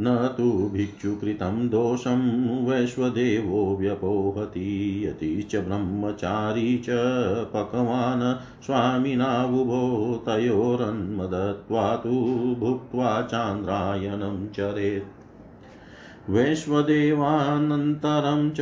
न 0.00 0.34
तु 0.36 0.70
भिक्षुकृतं 0.72 1.68
दोषं 1.68 2.20
वैश्वदेवो 2.66 3.76
व्यपोहति। 3.80 5.02
यति 5.06 5.42
च 5.42 5.56
ब्रह्मचारी 5.56 6.78
च 6.78 6.86
पक्वान् 7.54 8.64
स्वामिनावुभो 8.64 10.14
तयोरन्मदत्वा 10.26 11.96
तु 11.96 12.10
भुक्त्वा 12.58 13.22
चान्द्रायणं 13.22 14.48
चरेत्। 14.48 15.15
वैश्वदेवानन्तरं 16.30 18.50
च 18.50 18.56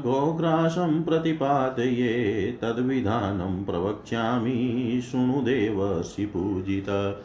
गोग्रासं 0.00 1.02
प्रतिपादये, 1.02 2.58
तद्विधानं 2.62 3.64
प्रवक्ष्यामि। 3.64 5.00
शृणुदेवसि 5.10 6.26
पूजित 6.26 7.20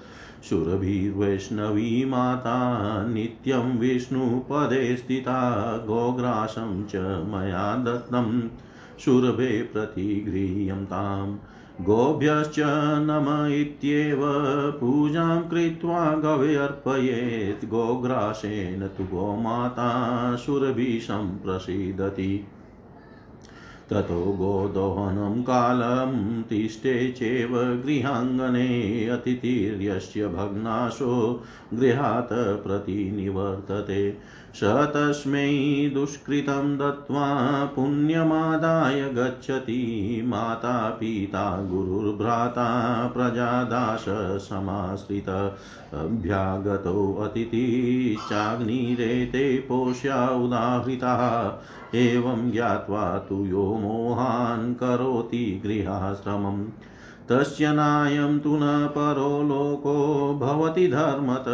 सुरभिर्वैष्णवी 0.49 2.05
माता, 2.05 3.07
नित्यं 3.07 3.79
विष्णुपदे 3.79 4.97
स्थिता, 4.97 5.77
गोग्रासं 5.77 6.85
च 6.85 7.25
मया 7.33 7.75
दत्तं। 7.75 8.49
सुरभे 9.05 9.61
प्रतिगृह्यं 9.61 10.85
ताम्। 10.85 11.37
गोभ्यश्च 11.81 12.55
नम 13.05 13.53
इत्येव 13.53 14.19
पूजां 14.71 15.41
कृत्वा 15.41 16.13
गव्यर्पयेत् 16.15 17.65
गोग्रासेन 17.65 18.87
तु 18.87 19.03
गोमाता 19.03 19.89
सुरभिषं 20.35 21.37
प्रसीदति। 21.37 22.47
ततो 23.89 24.21
गोदोहनं 24.23 25.41
कालं 25.43 26.43
तिष्ठे 26.43 27.11
चेव 27.11 27.49
गृहाङ्गने 27.85 29.07
अतिथिर्यस्य 29.07 30.27
भग्नाशो 30.27 31.43
गृहात् 31.73 32.63
प्रतिनिवर्तते 32.63 34.17
स 34.55 34.63
तस्मै 34.63 35.91
दुष्कृतं 35.93 36.77
दत्त्वा 36.77 37.65
पुण्यमादाय 37.65 39.01
गच्छति 39.01 40.21
माता 40.25 40.89
पिता 40.89 41.61
गुरुर्भ्राता 41.61 43.07
प्रजादास 43.07 44.05
समाश्रित। 44.43 45.55
अभ्यागतो 45.93 47.13
अतिथिश्चाग्निरेते 47.13 49.57
पोष्या 49.57 50.29
उदाहृताः। 50.29 51.99
एवं 51.99 52.51
ज्ञात्वा 52.51 53.17
तु 53.17 53.45
यो 53.45 53.63
मोहान् 53.63 54.75
करोति 54.75 55.61
गृहाश्रमम्। 55.65 56.67
तस्य 57.29 57.73
नायं 57.73 58.39
तु 58.39 58.55
न 58.55 58.89
परो 58.95 59.43
लोको 59.43 60.37
भवति 60.39 60.87
धर्मत, 60.87 61.45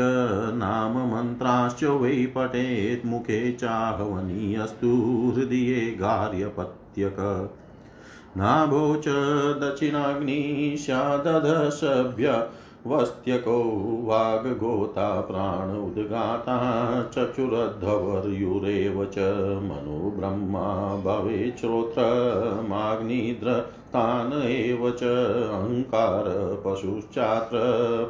नाममन्त्राश्च 0.53 1.83
वै 1.83 2.27
पठेत् 2.35 3.05
मुखे 3.05 3.51
चाहवनीयस्तु 3.51 5.31
हृदये 5.35 5.97
गार्यपत्यक। 5.99 7.49
नाभो 8.37 8.95
च 8.95 9.07
दक्षिणाग्निशादधसभ्य 9.61 12.47
वस्त्यको 12.87 13.63
वाग्गोता 14.03 15.21
प्राण 15.21 15.77
उद्गाता 15.77 17.09
चक्षुरद्धवर्युरेव 17.15 19.05
च 19.05 19.17
मनो 19.63 20.11
ब्रह्मा 20.11 20.95
भवे 20.95 21.55
श्रोत्रमाग्निद्रतान् 21.59 24.43
एव 24.43 24.91
च 24.91 25.03
अहङ्कार 25.03 26.23
पशुश्चात्र 26.65 27.57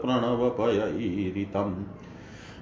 प्रणवपयैरितम्। 0.05 1.75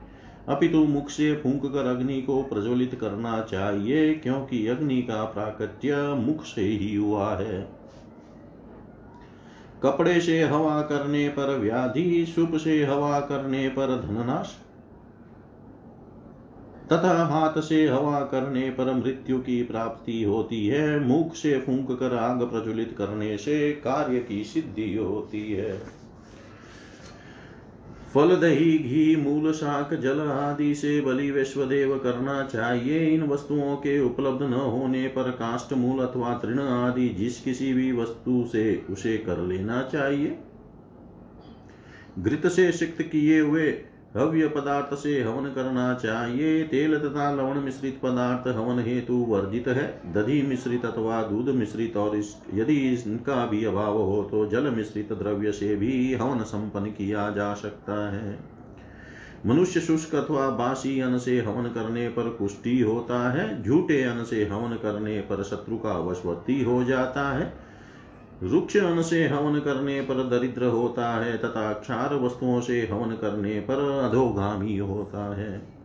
अपितु 0.48 0.78
मुख 0.78 1.08
से 1.10 1.34
फूंक 1.36 1.66
कर 1.66 1.86
अग्नि 1.86 2.22
को 2.22 2.42
प्रज्वलित 2.42 2.94
करना 2.94 3.40
चाहिए, 3.40 4.14
क्योंकि 4.14 4.66
अग्नि 4.66 5.02
का 5.02 5.24
प्राकट्य 5.24 5.96
मुख 6.18 6.44
से 6.44 6.62
ही 6.62 6.94
हुआ 6.96 7.34
है। 7.36 7.68
कपड़े 9.82 10.20
से 10.20 10.42
हवा 10.44 10.80
करने 10.82 11.28
पर 11.28 11.58
व्याधि, 11.58 12.26
सुप 12.26 12.56
से 12.56 12.84
हवा 12.84 13.20
करने 13.20 13.68
पर 13.68 14.00
धननाश 14.00 14.56
तथा 16.92 17.24
हाथ 17.24 17.60
से 17.60 17.86
हवा 17.88 18.20
करने 18.20 18.70
पर 18.70 18.92
मृत्यु 18.94 19.38
की 19.38 19.62
प्राप्ति 19.62 20.22
होती 20.22 20.66
है। 20.66 20.98
मुख 21.00 21.34
से 21.34 21.58
फूंक 21.60 21.98
कर 22.00 22.14
आग 22.14 22.42
प्रज्वलित 22.42 22.94
करने 22.98 23.36
से 23.36 23.72
कार्य 23.72 24.18
की 24.18 24.44
सिद्धि 24.44 24.94
होती 24.94 25.52
है। 25.52 25.98
फल 28.14 28.36
दही 28.36 28.78
घी, 28.78 29.16
मूल 29.16 29.52
शाक, 29.52 29.94
जल 29.94 30.20
आदि 30.20 30.74
से 30.74 31.00
बलि 31.00 31.30
वैश्वदेव 31.30 31.98
करना 31.98 32.42
चाहिए। 32.42 33.06
इन 33.06 33.22
वस्तुओं 33.22 33.76
के 33.76 34.00
उपलब्ध 34.00 34.42
न 34.42 34.52
होने 34.52 35.06
पर 35.08 35.30
काष्ट 35.30 35.72
मूल 35.72 36.06
अथवा 36.06 36.32
तृण 36.34 36.58
आदि 36.58 37.08
जिस 37.08 37.40
किसी 37.40 37.72
भी 37.72 37.92
वस्तु 37.92 38.44
से 38.52 38.84
उसे 38.90 39.16
कर 39.16 39.38
लेना 39.38 39.82
चाहिए। 39.82 40.38
घृत 42.18 42.46
से 42.46 42.72
सिक्त 42.72 43.02
किए 43.02 43.40
हुए 43.40 43.70
हव्य 44.16 44.46
पदार्थ 44.48 44.94
से 44.94 45.22
हवन 45.22 45.44
करना 45.44 45.92
चाहिए। 45.94 46.62
तेल 46.64 46.98
तथा 46.98 47.30
लवण 47.30 47.60
मिश्रित 47.60 47.98
पदार्थ 48.02 48.48
हवन 48.48 48.78
हेतु 48.78 49.14
वर्जित 49.28 49.68
है। 49.68 50.12
दधि 50.12 50.40
मिश्रित 50.42 50.84
अथवा 50.84 51.22
दूध 51.22 51.48
मिश्रित 51.54 51.96
और 51.96 52.16
इस, 52.16 52.34
यदि 52.54 52.76
इनका 52.94 53.46
भी 53.46 53.64
अभाव 53.64 53.98
हो 53.98 54.22
तो 54.30 54.46
जल 54.46 54.70
मिश्रित 54.70 55.12
द्रव्य 55.12 55.52
से 55.52 55.74
भी 55.76 56.14
हवन 56.14 56.42
संपन्न 56.44 56.90
किया 56.90 57.30
जा 57.30 57.52
सकता 57.54 58.00
है। 58.12 58.38
मनुष्य 59.46 59.80
शुष्क 59.80 60.14
अथवा 60.14 60.48
बासी 60.50 61.00
अन्न 61.00 61.18
से 61.18 61.38
हवन 61.40 61.64
करने 61.64 62.08
पर 62.08 62.28
कुष्टि 62.30 62.80
होता 62.80 63.30
है। 63.32 63.62
झूठे 63.62 64.02
अन्न 64.02 64.24
से 64.24 64.44
हवन 64.44 64.74
करने 64.76 65.20
पर 65.20 65.42
शत्रु 65.42 65.76
का 65.76 65.98
वशवर्ती 65.98 66.62
हो 66.64 66.82
जाता 66.84 67.30
है। 67.32 67.67
वृक्ष 68.42 68.76
अन्न 68.76 69.02
से 69.02 69.28
हवन 69.28 69.58
करने 69.58 70.00
पर 70.00 70.14
दरिद्र 70.14 70.64
होता 70.64 71.24
है, 71.24 71.38
तथा 71.38 71.72
क्षार 71.72 72.14
वस्तुओं 72.14 72.60
से 72.60 72.88
हवन 72.92 73.10
करने 73.10 73.60
पर 73.60 73.80
अधोगामी 74.04 74.78
होता 74.78 75.36
है। 75.36 75.78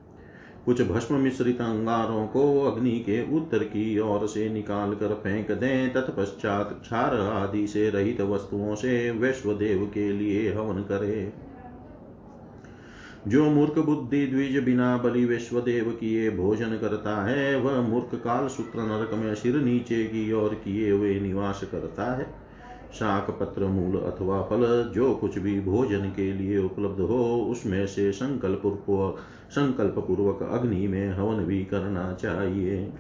कुछ 0.65 0.81
भस्म 0.81 1.15
मिश्रित 1.15 1.61
अंगारों 1.61 2.27
को 2.27 2.61
अग्नि 2.61 2.91
के 2.91 3.37
उत्तर 3.37 3.57
की 3.57 3.99
ओर 3.99 4.27
से 4.27 4.49
निकाल 4.49 4.93
कर 4.93 5.13
फेंक 5.13 5.51
दें, 5.51 5.93
तत्पश्चात 5.93 6.79
क्षार 6.81 7.15
आदि 7.15 7.67
से 7.67 7.89
रहित 7.89 8.21
वस्तुओं 8.21 8.75
से 8.75 9.11
वैश्वदेव 9.11 9.91
के 9.93 10.11
लिए 10.11 10.53
हवन 10.53 10.81
करे। 10.81 11.33
जो 13.27 13.45
मूर्ख 13.45 13.79
बुद्धि 13.79 14.27
द्विज 14.27 14.63
बिना 14.63 14.97
बलि 14.97 15.25
विश्वदेव 15.25 15.97
किए 15.99 16.29
भोजन 16.29 16.77
करता 16.77 17.25
है, 17.25 17.59
वह 17.59 17.81
मूर्ख 17.81 18.15
काल 18.15 18.47
सूत्र 18.47 18.79
नरक 18.79 19.13
में 19.13 19.35
सिर 19.35 19.55
नीचे 19.55 20.03
की 20.03 20.33
ओर 20.33 20.53
किए 20.53 20.91
हुए 20.91 21.19
निवास 21.19 21.63
करता 21.71 22.15
है। 22.15 22.42
शाक 22.99 23.37
पत्र 23.39 23.65
मूल 23.65 23.99
अथवा 23.99 24.41
फल, 24.41 24.91
जो 24.95 25.13
कुछ 25.13 25.37
भी 25.37 25.59
भोजन 25.59 26.09
के 26.15 26.33
लिए 26.33 26.57
उपलब्ध 26.57 26.99
हो, 26.99 27.47
उसमें 27.51 27.87
से 27.87 28.11
संकल्प 28.11 28.61
संकल्प 29.51 29.95
पूर्वक 29.97 30.43
अग्नि 30.43 30.87
में 30.87 31.13
हवन 31.13 31.45
भी 31.45 31.65
करना 31.65 32.13
चाहिए। 32.13 32.91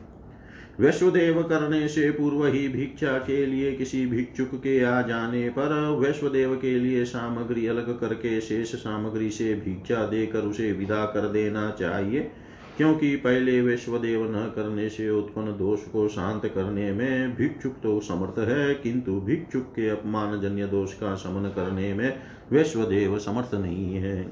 वैश्वदेव 0.79 1.43
करने 1.43 1.87
से 1.87 2.09
पूर्व 2.11 2.45
ही 2.45 2.67
भिक्षा 2.67 3.17
के 3.17 3.45
लिए 3.45 3.71
किसी 3.73 4.05
भिक्षुक 4.05 4.49
के 4.55 4.83
आ 4.83 5.01
जाने 5.01 5.49
पर 5.49 5.97
वैश्वदेव 5.99 6.55
के 6.55 6.79
लिए 6.79 7.05
सामग्री 7.05 7.67
अलग 7.67 7.99
करके 7.99 8.41
शेष 8.41 8.75
सामग्री 8.75 9.29
से 9.29 9.53
भिक्षा 9.55 10.05
देकर 10.05 10.39
उसे 10.39 10.71
विदा 10.71 11.05
कर 11.05 11.27
देना 11.27 11.69
चाहिए। 11.71 12.31
क्योंकि 12.77 13.15
पहले 13.15 13.59
विश्वदेव 13.61 14.23
न 14.31 14.45
करने 14.55 14.87
से 14.89 15.09
उत्पन्न 15.09 15.51
दोष 15.57 15.81
को 15.87 16.07
शांत 16.07 16.45
करने 16.45 16.91
में 16.91 17.35
भिक्षुक 17.35 17.73
तो 17.73 17.99
समर्थ 17.99 18.39
है, 18.39 18.73
किंतु 18.75 19.19
भिक्षुक 19.21 19.63
के 19.75 19.89
अपमान 19.89 20.39
जन्य 20.41 20.67
दोष 20.67 20.93
का 20.93 21.15
शमन 21.15 21.49
करने 21.49 21.93
में 21.93 22.19
विश्वदेव 22.51 23.17
समर्थ 23.19 23.53
नहीं 23.55 23.95
है। 23.95 24.23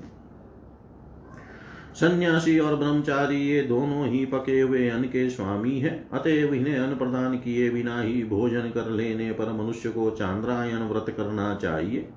सन्यासी 1.95 2.57
और 2.59 2.75
ब्रह्मचारी 2.75 3.37
ये 3.37 3.61
दोनों 3.61 4.07
ही 4.07 4.25
पके 4.25 4.59
हुए 4.59 4.87
अन्न 4.89 5.07
के 5.07 5.29
स्वामी 5.29 5.79
है, 5.79 5.89
अतएव 6.13 6.53
इन्हें 6.53 6.77
अन्न 6.77 6.95
प्रदान 6.95 7.37
किए 7.37 7.69
बिना 7.69 8.01
ही 8.01 8.23
भोजन 8.23 8.69
कर 8.69 8.89
लेने 8.89 9.31
पर 9.31 9.51
मनुष्य 9.53 9.89
को 9.89 10.09
चांद्रायन 10.11 10.87
व्रत 10.89 11.13
करना 11.17 11.53
चाहिए। 11.55 12.07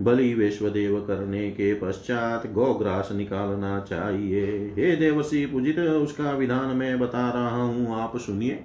बलि 0.00 0.34
विश्वदेव 0.34 1.00
करने 1.00 1.50
के 1.50 1.74
पश्चात 1.74 2.52
गौग्रास 2.52 3.08
निकालना 3.12 3.80
चाहिए। 3.80 4.74
हे 4.78 4.96
देवसी 4.96 5.46
पूजित, 5.46 5.78
उसका 5.78 6.32
विधान 6.32 6.76
मैं 6.76 6.98
बता 6.98 7.30
रहा 7.30 7.62
हूँ, 7.62 8.00
आप 8.00 8.16
सुनिए। 8.16 8.64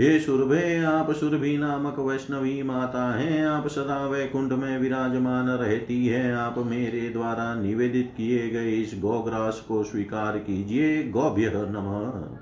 हे 0.00 0.20
सुरभे, 0.20 0.84
आप 0.84 1.12
सुरभि 1.12 1.58
नामक 1.58 1.98
वैष्णवी 1.98 2.62
माता 2.62 3.18
हैं, 3.18 3.46
आप 3.46 3.66
सदा 3.66 4.06
वैकुंठ 4.06 4.52
में 4.52 4.78
विराजमान 4.78 5.48
रहती 5.48 6.06
है। 6.06 6.34
आप 6.34 6.54
मेरे 6.58 7.08
द्वारा 7.08 7.62
निवेदित 7.62 8.14
किए 8.16 8.50
गए 8.50 8.70
इस 8.70 8.92
गौग्रास 8.98 9.64
को 9.68 9.82
स्वीकार 9.84 10.38
कीजिए। 10.38 11.02
गौभ्य 11.02 11.52
नमः। 11.54 12.37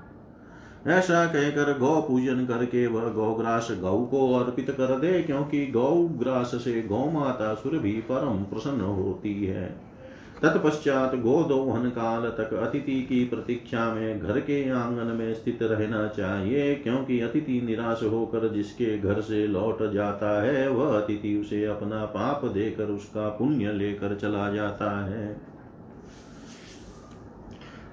ऐसा 0.87 1.25
कहकर 1.25 1.77
गौ 1.77 2.01
पूजन 2.01 2.45
करके 2.45 2.87
वह 2.87 3.09
गौग्रास 3.09 3.67
गौ 3.81 3.97
को 4.05 4.33
अर्पित 4.33 4.71
कर 4.71 4.99
दे, 4.99 5.21
क्योंकि 5.21 5.67
गौग्रास 5.67 6.51
से 6.55 6.81
गौ 6.81 7.09
माता 7.09 7.53
सुर 7.53 7.77
भी 7.77 7.91
परम 7.91 8.43
प्रसन्न 8.43 8.81
होती 8.81 9.45
है। 9.45 9.87
तत्पश्चात 10.41 11.15
गोदोहन 11.15 11.89
काल 11.89 12.21
तक 12.21 12.53
अतिथि 12.53 13.01
की 13.01 13.25
प्रतीक्षा 13.25 13.93
में 13.93 14.19
घर 14.19 14.39
के 14.39 14.69
आँगन 14.69 15.15
में 15.15 15.33
स्थित 15.33 15.59
रहना 15.61 16.07
चाहिए, 16.07 16.75
क्योंकि 16.75 17.19
अतिथि 17.19 17.61
निराश 17.61 18.03
होकर 18.03 18.47
जिसके 18.53 18.97
घर 18.97 19.21
से 19.21 19.47
लौट 19.47 19.91
जाता 19.91 20.41
है, 20.41 20.69
वह 20.69 20.97
अतिथि 20.97 21.35
उसे 21.37 21.65
अपना 21.65 22.05
पाप 22.05 22.45
देकर 22.45 22.83
उसका 22.83 23.29
पुण्य 23.29 23.71
लेकर 23.71 24.15
चला 24.15 24.49
जाता 24.49 25.05
है। 25.05 25.56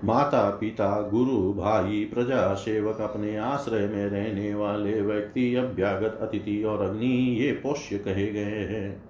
माता, 0.05 0.51
पिता, 0.51 1.01
गुरु, 1.01 1.53
भाई, 1.53 2.11
प्रजा, 2.15 2.55
सेवक, 2.55 3.01
अपने 3.01 3.37
आश्रय 3.37 3.87
में 3.87 4.07
रहने 4.07 4.55
वाले 4.55 5.03
व्यक्ति, 5.03 5.55
अभ्यागत 5.55 6.19
अतिथि 6.23 6.65
और 6.65 6.83
अग्नि 6.83 7.37
ये 7.41 7.53
पोष्य 7.53 7.99
कहे 7.99 8.27
गए 8.27 8.41
हैं। 8.41 9.03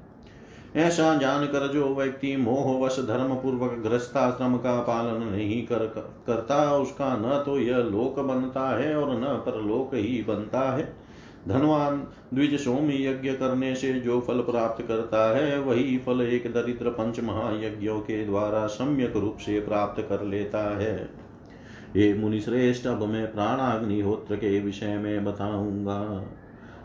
ऐसा 0.76 1.14
जानकर 1.14 1.72
जो 1.72 1.94
व्यक्ति 1.94 2.36
मोहवश 2.36 2.98
धर्म 2.98 3.34
पूर्वक 3.34 3.70
ग्रस्ताश्रम 3.70 4.56
का 4.56 4.80
पालन 4.80 5.24
नहीं 5.24 5.66
कर, 5.66 5.78
करता, 6.26 6.76
उसका 6.76 7.16
न 7.16 7.42
तो 7.46 7.58
यह 7.58 7.76
लोक 7.76 8.20
बनता 8.20 8.78
है 8.78 8.96
और 8.96 9.20
न 9.20 9.24
परलोक 9.24 9.90
ही 9.94 10.24
बनता 10.28 10.76
है। 10.76 10.96
धनवान 11.48 12.06
द्विज 12.34 12.60
सोम 12.60 12.90
यज्ञ 12.90 13.30
करने 13.30 13.74
से 13.74 13.92
जो 13.92 14.20
फल 14.20 14.38
प्राप्त 14.38 14.84
करता 14.88 15.36
है, 15.36 15.60
वही 15.60 15.98
फल 15.98 16.20
एक 16.20 16.52
दरिद्र 16.52 16.88
पंच 16.90 17.20
महायज्ञों 17.20 18.00
के 18.00 18.24
द्वारा 18.24 18.66
सम्यक 18.66 19.16
रूप 19.16 19.36
से 19.36 19.60
प्राप्त 19.60 20.06
कर 20.08 20.22
लेता 20.22 20.78
है। 20.78 21.10
ये 21.96 22.14
मुनि 22.14 22.40
श्रेष्ठ 22.40 22.86
अब 22.86 23.02
मैं 23.02 23.32
प्राणाग्निहोत्र 23.32 24.36
के 24.36 24.60
विषय 24.60 24.98
में 24.98 25.24
बताऊँगा। 25.24 26.26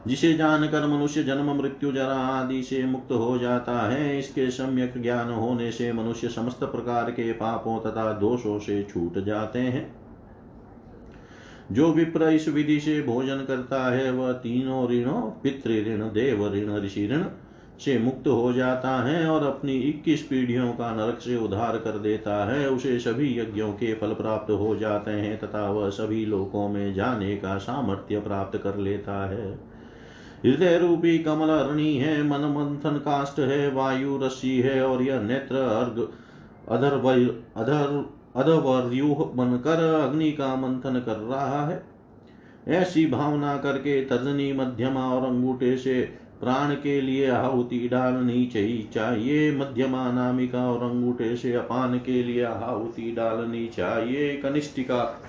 जिसे 0.07 0.33
जानकर 0.33 0.87
मनुष्य 0.87 1.23
जन्म, 1.23 1.61
मृत्यु, 1.61 1.91
जरा 1.91 2.17
आदि 2.17 2.63
से 2.63 2.85
मुक्त 2.85 3.11
हो 3.11 3.37
जाता 3.37 3.91
है, 3.91 4.19
इसके 4.19 4.51
सम्यक 4.51 5.01
ज्ञान 5.01 5.29
होने 5.29 5.71
से 5.71 5.93
मनुष्य 5.93 6.27
समस्त 6.27 6.63
प्रकार 6.63 7.11
के 7.11 7.31
पापों 7.31 7.79
तथा 7.79 8.13
दोषों 8.13 8.59
से 8.59 8.83
छूट 8.83 9.19
जाते 9.19 9.59
हैं। 9.59 9.98
जो 11.71 11.93
विप्र 11.93 12.23
इस 12.23 12.47
विधि 12.49 12.79
से 12.79 13.01
भोजन 13.01 13.45
करता 13.47 13.91
है, 13.91 14.11
वह 14.11 14.31
तीनों 14.31 14.89
ऋणों, 14.89 15.21
पितृ 15.21 15.69
ऋण, 15.69 16.01
देव 16.01 16.53
ऋण, 16.53 16.85
ऋषि 16.85 17.07
ऋण 17.07 17.23
से 17.79 17.99
मुक्त 17.99 18.27
हो 18.27 18.53
जाता 18.53 19.03
है 19.03 19.29
और 19.29 19.43
अपनी 19.43 19.73
इक्कीस 19.73 20.21
पीढ़ियों 20.21 20.71
का 20.71 20.95
नरक 20.95 21.19
से 21.19 21.35
उद्धार 21.35 21.77
कर 21.77 21.97
देता 21.97 22.51
है। 22.51 22.69
उसे 22.69 22.99
सभी 22.99 23.39
यज्ञों 23.39 23.71
के 23.71 23.93
फल 23.93 24.13
प्राप्त 24.13 24.51
हो 24.51 24.75
जाते 24.75 25.11
हैं 25.11 25.39
तथा 25.39 25.69
वह 25.71 25.89
सभी 25.89 26.25
लोकों 26.25 26.69
में 26.69 26.93
जाने 26.93 27.35
का 27.37 27.57
सामर्थ्य 27.57 28.19
प्राप्त 28.19 28.59
कर 28.63 28.75
लेता 28.75 29.29
है। 29.29 29.59
हृदय 30.45 30.77
रूपी 30.77 31.19
कमल 31.19 31.49
अरणी 31.49 31.97
है, 31.97 32.23
मन 32.23 32.39
मंथन 32.39 32.97
काष्ट 32.97 33.39
है, 33.39 33.71
वायु 33.71 34.17
रसी 34.17 34.59
है 34.59 34.87
और 34.87 35.01
यह 35.01 35.19
नेत्र 35.19 35.55
अर्घ 35.55 36.07
अधर 36.69 36.91
अधर 37.57 38.18
अधवर्यूह 38.35 39.31
बनकर 39.35 39.83
अग्नि 40.01 40.31
का 40.31 40.55
मंथन 40.55 40.99
कर 40.99 41.17
रहा 41.17 41.65
है। 41.67 41.83
ऐसी 42.67 43.05
भावना 43.05 43.57
करके 43.57 44.05
तर्जनी 44.05 44.53
मध्यमा 44.53 45.05
और 45.05 45.25
अंगूठे 45.25 45.77
से 45.77 46.01
प्राण 46.41 46.73
के 46.73 47.01
लिए 47.01 47.29
आहुति 47.29 47.87
डालनी 47.87 48.45
चाहिए 48.45 48.89
चाहिए। 48.93 49.51
मध्यमा 49.57 50.11
नामिका 50.11 50.71
और 50.71 50.89
अंगूठे 50.89 51.35
से 51.35 51.53
अपान 51.53 51.97
के 51.97 52.23
लिए 52.23 52.43
आहुति 52.43 53.11
डालनी 53.11 53.67
चाहिए। 53.67 54.37
कनिष्ठिका 54.37 55.21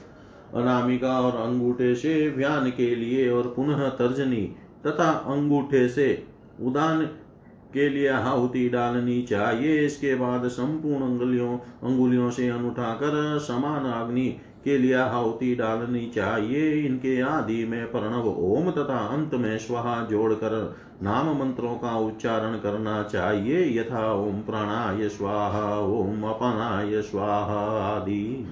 अनामिका 0.55 1.21
और 1.21 1.41
अंगूठे 1.41 1.95
से 1.95 2.29
व्यान 2.29 2.71
के 2.71 2.95
लिए 2.97 3.31
और 3.31 3.53
पुनः 3.57 3.89
तर्जनी 3.89 4.55
तथा 4.87 5.11
अंगूठे 5.11 5.89
से 5.89 6.25
उदान 6.63 7.09
के 7.75 7.89
लिए 7.89 8.09
आहुति 8.09 8.69
डालनी 8.69 9.23
चाहिए। 9.23 9.87
इसके 9.87 10.15
बाद 10.15 10.49
संपूर्ण 10.49 11.05
अंगुलियों 11.05 11.59
अंगुलियों 11.59 12.31
से 12.31 12.49
अनुठाकर 12.49 13.39
समान 13.39 13.85
अग्नि 13.85 14.37
के 14.65 14.79
लिए 14.79 14.95
आहुति 14.95 15.55
डालनी 15.55 16.07
चाहिए। 16.07 16.87
इनके 16.87 17.21
आदि 17.21 17.65
में 17.65 17.91
प्रणव 17.93 18.29
ओम 18.29 18.71
तथा 18.71 18.99
अंत 18.99 19.35
में 19.35 19.59
स्वाहा 19.59 20.07
जोड़कर 20.07 20.77
नाम 21.03 21.39
मंत्रों 21.39 21.75
का 21.75 21.99
उच्चारण 21.99 22.59
करना 22.59 23.03
चाहिए। 23.03 23.81
यथा 23.81 24.13
ओम 24.13 24.41
प्राणाय 24.41 25.09
स्वाहा, 25.09 25.79
ओम 25.79 26.23
अपनाय 26.23 27.03
स्वाहा 27.03 27.61
आदि। 27.97 28.49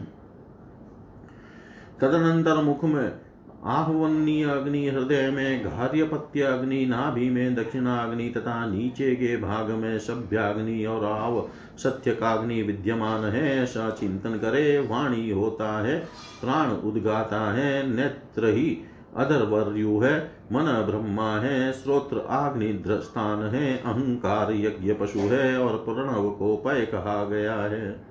तदनंतर 2.00 2.56
मुख 2.56 2.84
में 2.84 3.17
आहवनीय 3.64 4.44
अग्नि 4.44 4.88
हृदय 4.88 5.30
में 5.30 5.64
घार्यपत्य 5.64 6.42
अग्नि, 6.42 6.86
नाभि 6.86 7.30
में 7.30 7.54
दक्षिणाग्नि 7.54 8.28
तथा 8.28 8.66
नीचे 8.66 9.14
के 9.14 9.36
भाग 9.36 9.70
में 9.70 9.98
सभ्याग्नि 9.98 10.84
और 10.84 11.04
आव 11.04 11.48
सत्य 11.78 12.14
काग्नि 12.14 12.62
विद्यमान 12.62 13.24
है। 13.24 13.62
ऐसा 13.62 13.90
चिंतन 13.90 14.30
करे, 14.30 14.78
वाणी 14.78 15.30
होता 15.30 15.82
है, 15.82 15.98
प्राण 16.40 16.70
उद्गाता 16.70 17.52
है, 17.52 17.96
नेत्र 17.96 18.46
ही 18.46 18.78
अधर्वर्यु 19.16 20.00
है, 20.00 20.32
मन 20.52 20.86
ब्रह्मा 20.90 21.36
है 21.36 21.72
श्रोत्र 21.72 22.26
आग्निध्र 22.28 23.00
स्थान 23.00 23.42
है, 23.42 23.76
अहंकार 23.76 24.52
यज्ञ 24.52 24.92
पशु 24.92 25.18
है 25.18 25.58
और 25.58 25.72
प्रणव 25.88 26.30
को 26.30 26.56
पय 26.56 26.80
कहा 26.80 27.24
गया 27.24 27.54
है। 27.54 28.07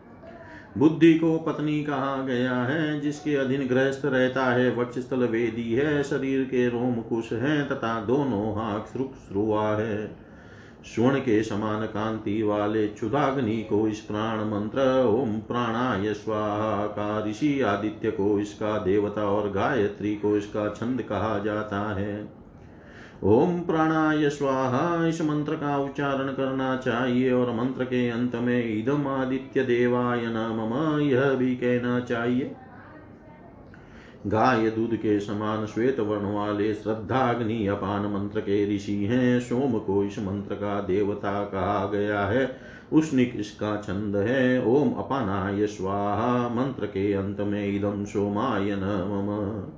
बुद्धि 0.78 1.14
को 1.14 1.38
पत्नी 1.38 1.84
कहा 1.84 2.24
गया 2.24 2.56
है, 2.56 3.02
जिसके 3.02 3.36
अधीन 3.36 3.68
गृहस्थ 3.68 4.02
रहता 4.06 4.46
है, 4.46 4.76
वक्षस्थल 4.76 5.18
वेदी 5.18 5.74
है, 5.74 6.04
शरीर 6.04 6.44
के 6.44 6.70
रोम 6.70 6.96
कुश 6.96 7.34
है, 7.34 7.70
तथा 7.70 8.02
दोनों 8.02 8.52
हाथ 8.56 8.82
श्रुआ 8.94 9.76
है। 9.76 10.28
स्वर्ण 10.86 11.20
के 11.20 11.44
समान 11.44 11.86
कांति 11.86 12.44
वाले 12.44 12.88
क्षुदाग्नि 12.88 13.58
को 13.58 13.88
इस 13.88 14.00
प्राण 14.00 14.40
मंत्र, 14.40 15.06
ओम 15.06 15.40
प्राणाय 15.40 16.14
स्वाहा 16.14 16.88
का 16.88 17.26
ऋषि 17.28 17.62
आदित्य 17.62 18.12
को 18.12 18.40
इसका 18.40 18.78
देवता 18.78 19.24
और 19.24 19.52
गायत्री 19.52 20.16
को 20.16 20.38
इसका 20.38 20.70
छंद 20.70 21.02
कहा 21.02 21.40
जाता 21.40 21.96
है। 21.96 22.37
ओम 23.24 23.60
प्राणाय 23.60 24.30
स्वाहा, 24.30 25.08
इस 25.08 25.22
मंत्र 25.22 25.56
का 25.56 25.78
उच्चारण 25.78 26.28
करना 26.28 26.76
चाहिए 26.76 27.32
और 27.32 27.54
मंत्र 27.54 27.84
के 27.84 28.10
अंत 28.10 28.36
में 28.36 28.80
इदम 28.80 29.08
आदित्य 29.08 29.64
देवाय 29.64 30.22
नम 30.24 31.00
यह 31.00 31.34
भी 31.34 31.56
कहना 31.56 32.00
चाहिए। 32.00 32.56
गाय 34.28 34.70
दूध 34.70 34.96
के 34.96 35.20
समान 35.20 35.66
श्वेत 35.66 36.00
वर्ण 36.00 36.34
वाले 36.34 36.74
श्रद्धाग्नि 36.74 37.68
अपान 37.68 38.06
मंत्र 38.06 38.40
के 38.40 38.76
ऋषि 38.76 39.06
हैं, 39.06 39.40
सोम 39.40 39.80
को 39.80 40.04
इस 40.04 40.20
मंत्र 40.20 40.56
का 40.56 40.82
देवता 40.82 41.44
कहा 41.44 41.86
गया 41.86 42.22
है। 42.22 42.58
उष्णिक 42.94 43.34
इसका 43.36 43.82
छंद 43.82 44.16
है, 44.16 44.66
ओम 44.66 44.92
अपानाय 44.92 45.68
स्वाहा, 45.68 46.50
मंत्र 46.50 46.86
के 46.86 47.14
अंत 47.14 47.40
में 47.40 47.76
इदम 47.76 48.06
सोमाय 48.06 48.76
नम 48.76 49.77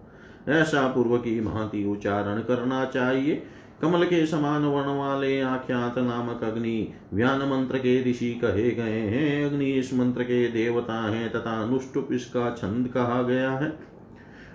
ऐसा 0.49 0.87
पूर्व 0.87 1.17
की 1.17 1.39
भांति 1.41 1.85
उच्चारण 1.85 2.39
करना 2.39 2.85
चाहिए। 2.85 3.43
कमल 3.81 4.03
के 4.03 4.25
समान 4.25 4.65
वर्ण 4.65 4.97
वाले 4.97 5.41
आख्यात 5.41 5.97
नामक 5.97 6.43
अग्नि 6.43 6.93
व्यान 7.13 7.39
मंत्र 7.39 7.77
के 7.77 8.11
ऋषि 8.11 8.39
कहे 8.43 8.71
गए 8.71 8.99
हैं। 8.99 9.45
अग्नि 9.45 9.65
इस 9.65 9.93
मंत्र 9.93 10.23
के 10.23 10.47
देवता 10.47 11.09
हैं 11.09 11.31
तथा 11.31 11.61
अनुष्टुप 11.63 12.07
इसका 12.11 12.55
छंद 12.55 12.87
कहा 12.87 13.21
गया 13.21 13.51
है। 13.51 13.73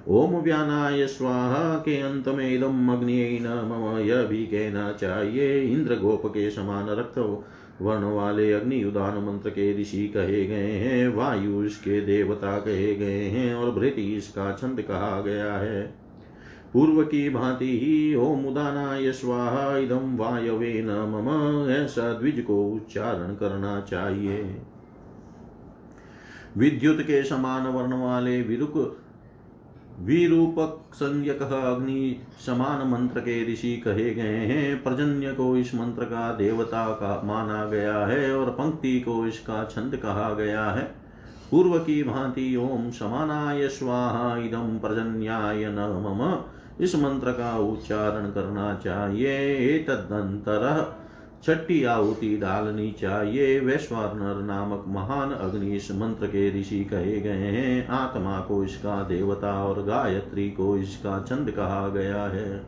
ओम 0.09 0.35
व्यानाय 0.37 1.07
स्वाहा 1.07 1.75
के 1.77 2.01
अंत 2.01 2.29
में 2.29 2.55
इदम 2.55 2.93
अग्नि 2.93 3.39
नम 3.43 3.99
यह 3.99 4.23
भी 4.23 4.47
कहना 4.47 4.93
चाहिए। 4.93 5.61
इंद्र 5.63 5.97
गोप 5.97 6.27
के 6.27 6.51
समान 6.51 6.89
रक्त 6.89 7.19
वर्ण 7.83 8.05
वाले 8.05 8.53
अग्नि 8.53 8.85
उदान 8.85 9.25
मंत्र 9.25 9.51
के 9.51 9.81
ऋषि 9.81 10.09
कहे 10.09 10.47
गए 10.47 10.73
हैं, 10.73 11.09
वायु 11.09 11.65
इसके 11.65 12.01
देवता 12.01 12.59
कहे 12.59 12.95
गए 12.95 13.23
हैं 13.25 13.55
और 13.55 13.71
भृति 13.71 14.03
इसका 14.03 14.53
छंद 14.53 14.83
कहा 14.83 15.21
गया 15.21 15.55
है। 15.55 16.05
पूर्व 16.73 17.03
की 17.03 17.31
भांति 17.31 17.79
ही 17.79 18.15
ओम 18.15 18.47
उदानाय 18.47 19.13
स्वाहा 19.13 19.79
इदम 19.79 20.17
वायवे 20.17 20.83
न 20.83 20.89
मम, 20.89 21.71
ऐसा 21.71 22.13
द्विज 22.13 22.41
को 22.41 22.69
उच्चारण 22.69 23.35
करना 23.35 23.81
चाहिए। 23.81 24.57
विद्युत 26.57 27.01
के 27.01 27.23
समान 27.23 27.67
वर्ण 27.67 28.03
वाले 28.03 28.43
विरुक 28.43 29.01
विरूपक 30.01 30.95
संज्ञक 30.95 31.43
अग्नि 31.43 32.17
समान 32.47 32.89
मंत्र 32.89 33.21
के 33.21 33.53
ऋषि 33.53 33.77
कहे 33.77 34.15
गए 34.15 34.39
हैं, 34.39 34.83
पर्जन्य 34.83 35.33
को 35.33 35.57
इस 35.57 35.75
मंत्र 35.75 36.05
का 36.05 36.33
देवता 36.33 36.91
का 36.91 37.23
माना 37.25 37.65
गया 37.65 38.07
है 38.07 38.37
और 38.37 38.51
पंक्ति 38.51 39.01
को 39.01 39.27
इसका 39.27 39.65
छंद 39.65 39.97
कहा 39.97 40.35
गया 40.35 40.65
है। 40.65 41.05
पूर्व 41.51 41.79
की 41.79 42.03
भांति 42.03 42.57
ओम 42.57 42.91
समानाय 42.91 43.69
स्वाहा 43.69 44.37
इदम 44.37 44.79
पर्जन्याय 44.79 45.65
न 45.65 45.79
मम। 45.79 46.55
इस 46.85 46.97
मंत्र 46.97 47.33
का 47.33 47.59
उच्चारण 47.59 48.31
करना 48.31 48.81
चाहिए 48.85 49.79
तदंतर 49.79 51.04
छठी 51.47 51.85
आहुति 51.85 52.37
डालनी 52.37 52.91
चाहिए। 52.93 53.61
वैश्वानर 53.61 54.43
नामक 54.43 54.85
महान 54.89 55.33
अग्नि 55.33 55.77
इस 55.77 55.91
मंत्र 55.93 56.27
के 56.27 56.61
ऋषि 56.61 56.85
कहे 56.85 57.21
गए 57.21 57.51
हैं। 57.51 57.89
आत्मा 57.89 58.41
को 58.41 58.65
इसका 58.65 59.03
देवता 59.03 59.65
और 59.65 59.83
गायत्री 59.83 60.51
को 60.51 60.77
इसका 60.77 61.19
चंद 61.23 61.51
कहा 61.51 61.89
गया 61.89 62.23
है। 62.25 62.63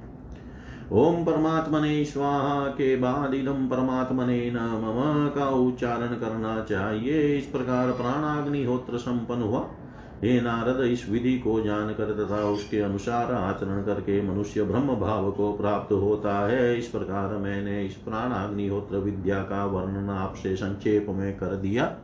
ओम 0.92 1.24
परमात्मने 1.24 2.04
स्वाहा 2.04 2.66
के 2.66 2.96
बाद 2.96 3.34
इदम 3.34 3.68
परमात्मने 3.68 4.50
न 4.50 4.56
मम 4.56 5.40
का 5.40 5.48
उच्चारण 5.48 6.06
करना 6.06 6.60
चाहिए। 6.62 7.38
इस 7.38 7.44
प्रकार 7.44 7.90
प्राणाग्निहोत्र 7.90 8.98
संपन्न 8.98 9.42
हुआ। 9.42 9.66
हे 10.16 10.40
नारद, 10.40 10.80
इस 10.80 11.08
विधि 11.08 11.38
को 11.38 11.60
जानकर 11.60 12.10
तथा 12.10 12.44
उसके 12.44 12.80
अनुसार 12.80 13.32
आचरण 13.32 13.82
करके 13.82 14.20
मनुष्य 14.22 14.62
ब्रह्म 14.62 14.94
भाव 14.94 15.30
को 15.30 15.52
प्राप्त 15.52 15.92
होता 15.92 16.38
है। 16.48 16.78
इस 16.78 16.86
प्रकार 16.86 17.36
मैंने 17.36 17.84
इस 17.84 17.94
प्राणाग्निहोत्र 17.94 18.96
विद्या 18.96 19.38
का 19.38 19.64
वर्णन 19.64 20.10
आपसे 20.10 20.56
संक्षेप 20.56 21.06
में 21.08 21.36
कर 21.36 21.56
दिया। 21.56 21.96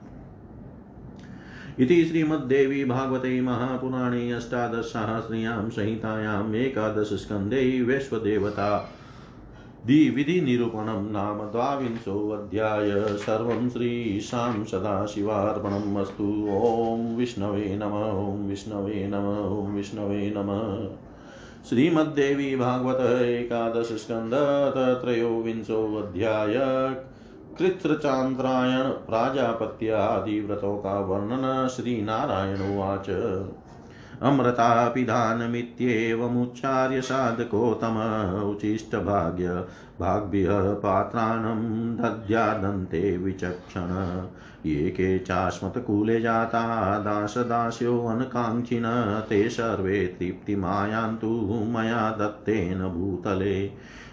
इति 1.79 2.05
श्रीमद्देवी 2.05 2.85
भागवते 2.85 3.41
महापुराणे 3.41 4.33
अष्टादशसहस्र्यां 4.33 5.71
संहितायाम् 5.71 6.55
एकादशस्कन्धे 6.55 7.83
वैश्वदेवता 7.83 8.89
विधिनिरूपणं 9.87 11.13
नाम 11.13 11.39
द्वाविंशोऽध्याय 11.39 12.91
सर्वं 13.19 13.71
श्रीशां 13.71 14.65
सदाशिवार्पणम् 14.65 15.97
अस्तु 15.97 16.49
ॐ 16.51 17.17
विष्णवे 17.17 17.81
नम, 17.83 17.93
ॐ 18.33 18.49
विष्णवे 18.49 19.07
नम, 19.09 19.59
ॐ 19.59 19.77
विष्णवे 19.77 20.35
नम। 20.37 20.89
श्रीमद्देवी 21.69 22.57
भागवत 22.57 23.01
एकादशस्कन्द 23.23 24.35
त्रयोविंशोऽध्याय। 25.05 26.55
कृत्रचान्द्रायण 27.59 28.91
प्राजापत्यादिव्रतों 28.91 30.77
का 30.77 31.01
वर्णन 31.01 31.69
श्री 31.69 32.03
नारायण 32.03 32.77
उवाच। 32.77 33.11
अमृतापिधानमित्येवमुच्चार्य 34.23 37.01
साधकोत्तम 37.01 38.51
उचिष्टभाग्य 38.51 39.65
भाग्भ्यः 40.01 40.75
पात्राणं 40.75 41.97
दद्यादन्ते 41.97 43.19
विचक्षण। 43.19 44.23
ये 44.67 44.91
के 44.91 45.19
चास्मत्कूले 45.19 46.21
जाता 46.21 46.99
दासदास्योऽनकाङ्क्षिण 46.99 49.21
ते 49.21 49.49
सर्वे 49.49 50.07
तृप्तिमायान्तु 50.07 51.73
मया 51.77 52.11
दत्तेन 52.11 52.89
भूतले। 52.89 53.71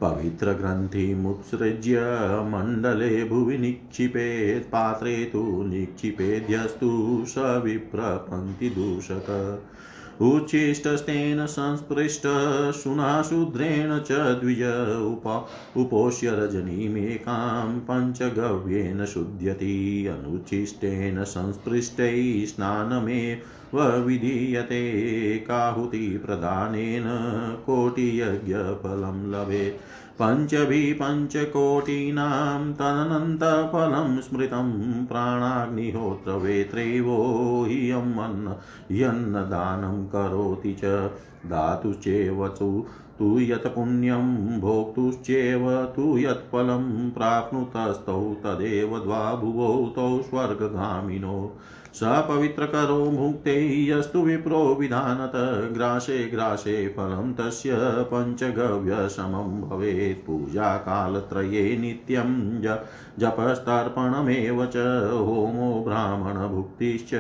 पवित्रग्रन्थिमुत्सृज्य 0.02 2.00
मण्डले 2.52 3.24
भुवि 3.24 3.58
निक्षिपेत् 3.58 4.70
पात्रे 4.72 5.16
तु 5.34 5.42
निक्षिपेद्यस्तु 5.68 6.92
स 7.28 7.36
विप्रपङ्क्तिदूषक 7.64 9.30
उच्छिष्टस्तेन 10.22 11.46
संस्पृष्ट 11.46 12.22
शुनाशूद्रेण 12.72 14.00
च 14.00 14.12
द्विज 14.12 14.62
उप 14.96 15.48
उपोष्य 15.78 16.32
रजनीमेकां 16.32 17.80
पञ्चगव्येन 17.80 19.06
शुध्यति, 19.06 20.08
अनुच्छिष्टेन 20.08 21.24
संस्पृष्टै 21.24 22.46
स्नानमेव 22.46 23.82
विधीयते 23.82 24.82
काहुतिप्रदानेन 25.38 27.04
कोटियज्ञफलं 27.66 29.32
लभेत् 29.32 30.03
पञ्चभिः 30.20 30.88
पञ्चकोटीनां 31.00 32.64
तदनन्तफलं 32.80 34.10
स्मृतं 34.26 34.70
प्राणाग्निहोत्रवेत्रैवो 35.12 37.16
ह्यमन्न 37.70 38.56
यन्नदानं 39.02 39.98
करोति 40.16 40.74
च 40.84 40.92
दातुश्चेव 41.54 42.42
तु 43.24 43.40
यत् 43.40 43.68
पुण्यं 43.68 44.60
भोक्तुश्चेव 44.60 45.94
तु 45.96 46.18
यत्फलं 46.18 47.12
प्राप्नुतस्तौ 47.12 48.36
तदेव 48.44 49.00
द्वाभुवौ 49.00 49.94
तौ 49.96 50.22
स्वर्गगामिनो। 50.22 51.58
स 51.94 52.00
पवित्रकरो 52.04 53.06
भुक्ते 53.06 53.86
यस्तु 53.88 54.20
विप्रो 54.20 54.78
विधानत, 54.80 55.32
ग्रासे 55.74 56.30
ग्रासे 56.30 56.88
फलं 56.88 57.34
तस्य 57.34 57.72
पञ्चगव्यसमं 58.14 59.62
भवेत्। 59.62 60.28
पूजाकालत्रये 60.28 61.78
नित्यं 61.78 62.62
जपस्तर्पणमेव 63.20 64.66
च, 64.66 64.78
होमो 65.14 65.86
ब्राह्मणभुक्तिश्च 65.88 67.12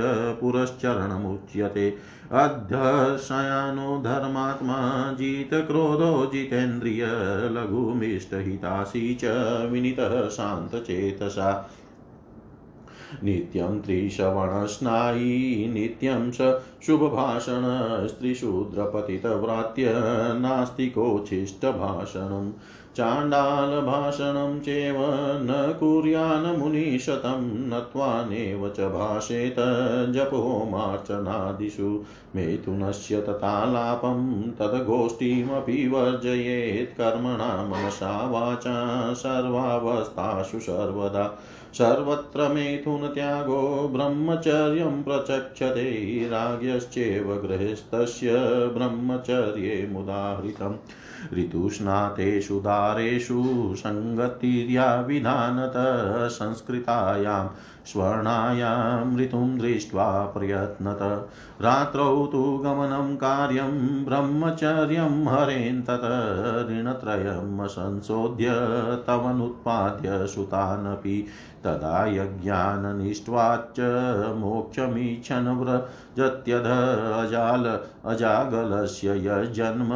पुरश्चरणमुच्यते। 0.41 1.97
अध्यशयानो 2.33 4.01
धर्मात्मा 4.03 4.77
जितक्रोधो 5.13 6.31
जितेन्द्रिय 6.33 7.05
लघुमिष्टहितासी 7.51 9.15
च 9.15 9.25
विनितः 9.71 10.29
शान्तचेतसा 10.29 11.69
नित्यं 13.23 13.81
त्रिश्रवणस्नायी 13.81 15.69
नित्यं 15.73 16.31
स 16.31 16.37
शुभभाषण 16.85 18.07
स्त्रीशूद्रपतितव्रात्य 18.07 19.93
नास्तिकोच्छिष्टभाषणम् 20.39 22.51
चाण्डालभाषणं 22.97 24.59
चेव 24.59 24.95
न 25.35 25.75
कुर्यान् 25.79 26.57
मुनिशतं 26.57 27.69
नत्वानेव 27.69 28.69
च 28.69 28.79
भाषेत 28.79 29.55
जपोमार्चनादिषु। 30.13 32.03
मेथुनस्य 32.35 33.21
तथालापं 33.21 34.51
तद्गोष्ठीमपि 34.51 35.87
वर्जयेत्, 35.87 36.97
कर्मणा 36.97 37.63
मनसा 37.63 38.29
वाचा, 38.29 39.13
सर्वावस्थासु 39.13 40.59
सर्वदा। 40.59 41.39
सर्वत्र 41.73 42.47
मेथुनत्यागो 42.49 43.87
ब्रह्मचर्यं 43.93 45.03
प्रचक्षते 45.03 45.91
राज्ञश्चैव 46.31 47.47
गृहस्थस्य 47.47 48.33
ब्रह्मचर्ये 48.77 49.89
मुदाहृतम्। 49.91 50.75
ऋतुस्नातेषु 51.37 52.59
दारेषु 52.59 53.43
सङ्गतिर्या 53.77 55.01
विधानत 55.01 55.73
संस्कृतायां 56.31 57.47
स्वर्णायां 57.85 59.17
ऋतुं 59.17 59.57
दृष्ट्वा 59.57 60.33
प्रयत्नत। 60.37 60.99
रात्रौ 61.61 62.25
तु 62.25 62.57
गमनं 62.57 63.15
कार्यं, 63.15 64.05
ब्रह्मचर्यं 64.05 65.25
हरेन् 65.25 65.83
तत 65.83 66.01
ऋणत्रयम् 66.69 67.67
संशोध्य 67.67 68.45
तवनुत्पाद्य 69.07 70.27
सुतानपि। 70.27 71.27
तदा 71.63 72.05
यज्ञाननिष्ट्वाच्च 72.05 73.79
मोक्षमीच्छन् 74.37 75.47
व्रजत्यध 75.47 76.65
अजाल, 77.25 77.79
अजागलस्य 78.05 79.09
यजन्म 79.09 79.89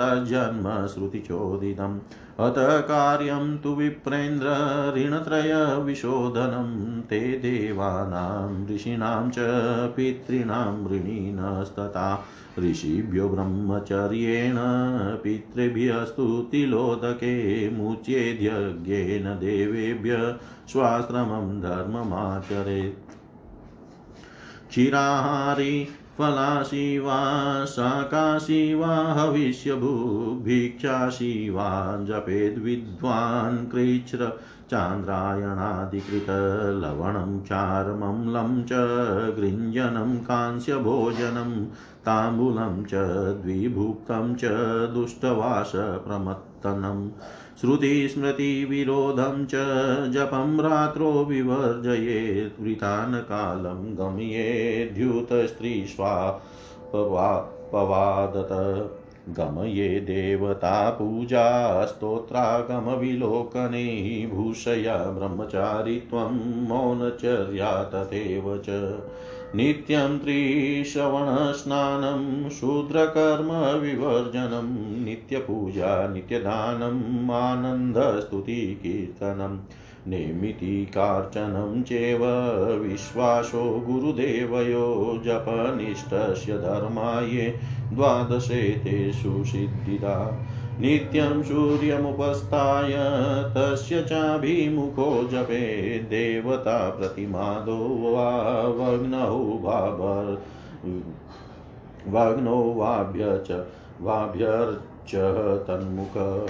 तज्जन्म 0.00 0.86
श्रुतिचोदितम्। 0.86 2.00
अत 2.40 2.54
कार्यं 2.58 3.58
तु 3.58 3.74
विप्रेन्द्र 3.74 4.46
ऋणत्रयविशोधनं 4.96 7.00
ते 7.00 7.20
देवानां 7.20 8.74
ऋषीणां 8.74 9.30
च 9.30 9.36
पितॄणां 9.96 10.90
ऋणीनस्तथा। 10.90 12.24
ऋषिभ्यो 12.58 13.28
ब्रह्मचर्येण 13.28 14.56
पितृभ्यस्तु 15.22 16.48
तिलोदके 16.52 17.70
मुच्येद्यज्ञेन 17.70 19.24
देवेभ्य 19.24 20.36
स्वाश्रमं 20.68 21.60
धर्ममाचरेत् 21.60 23.12
क्षीराहारी 24.68 25.88
फलाशी 26.18 26.98
वा 26.98 27.64
शाकाशी 27.64 28.74
वा 28.74 29.12
हविष्यभूभिक्षाशी 29.12 31.50
वा 31.50 31.98
जपेद्विद्वान् 32.02 33.70
कृच्छ्र 33.70 34.40
चान्द्रायणाधिकृतलवणं 34.70 37.40
चार्मम्लं 37.40 38.64
च, 38.64 38.68
गृञ्जनं 39.36 40.18
कांस्यभोजनं 40.18 41.66
ताम्बूलं 42.06 42.84
च, 42.84 42.90
द्विभुक्तं 43.42 44.34
च, 44.34 44.40
दुष्टवासप्रमत्तनम्। 44.94 47.10
श्रुतिस्मृतिविरोधं 47.62 49.46
च 49.46 49.50
जपं 50.10 50.60
रात्रो 50.60 51.24
विवर्जयेत् 51.24 52.62
वृतान् 52.62 53.14
कालं 53.14 53.98
गमयेद्युतस्त्रीष्वा 53.98 56.42
पवादत। 57.72 58.48
गमये 59.28 60.00
देवतापूजा 60.00 61.84
स्तोत्रागमविलोकने 61.84 64.28
भूषया 64.32 64.96
ब्रह्मचारित्वं 64.96 66.68
मौनचर्या 66.68 67.84
तथैव 67.84 68.62
च। 68.68 69.00
नित्यं 69.54 70.18
त्रिश्रवणस्नानं, 70.18 72.50
शूद्रकर्मविवर्जनं, 72.50 75.04
नित्यपूजा 75.04 76.08
नित्यदानम् 76.08 77.30
आनन्दस्तुतिकीर्तनं 77.30 79.58
नैमितिकार्चनं 80.10 81.82
चेव 81.82 82.74
विश्वासो 82.74 83.80
गुरुदेवयो, 83.80 85.22
जपनिष्ठस्य 85.24 86.52
धर्माये 86.52 87.58
द्वादशे 87.92 88.70
तेषु 88.70 89.44
सिद्धिदा। 89.44 90.46
नित्यं 90.80 91.42
सूर्यमुपस्थाय, 91.42 92.92
तस्य 93.54 94.02
चाभिमुखो 94.02 95.28
जपे, 95.32 95.98
देवता 95.98 96.90
प्रतिमादो 96.90 98.12
वा 98.12 98.62
वग्नौ 98.62 99.58
वाभर् 99.62 100.36
वग्नौ 102.08 102.74
वाभ्य 102.74 103.42
च, 103.46 103.50
वाभ्यर्च 104.00 105.14
तन्मुख। 105.66 106.48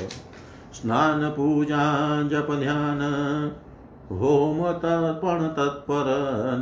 स्नानपूजा, 0.73 2.23
जपध्यान 2.23 2.99
होमतर्पणतत्पर 4.20 6.05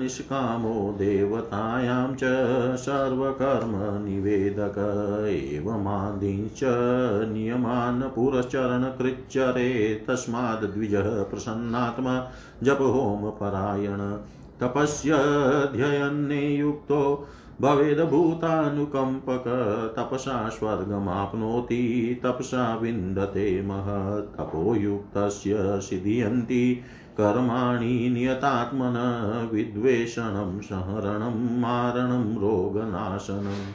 निष्कामो 0.03 0.95
देवतायां 0.99 2.15
च 2.15 2.21
सर्वकर्मनिवेदक 2.77 4.75
एवमादींश्च 5.29 6.61
नियमान् 7.33 8.03
पुरश्चरणकृच्चरे 8.03 10.05
तस्माद्विजः 10.09 11.23
प्रसन्नात्मा 11.23 12.31
जपहोमपरायण 12.63 14.19
तपस्यध्ययने 14.61 16.57
युक्तो 16.57 17.27
भवेदभूतानुकम्पक 17.61 19.45
तपसा 19.97 20.49
स्वर्गमाप्नोति, 20.49 22.21
तपसा 22.25 22.77
विन्दते 22.77 23.63
महत्। 23.63 24.37
तपोयुक्तस्य 24.37 25.57
सिद्ध्यन्ति 25.59 26.81
कर्माणि 27.19 28.11
नियतात्मन, 28.11 28.95
विद्वेषणं 29.53 30.61
सहरणं 30.61 31.61
मारणं 31.61 32.35
रोगनाशनम् 32.35 33.73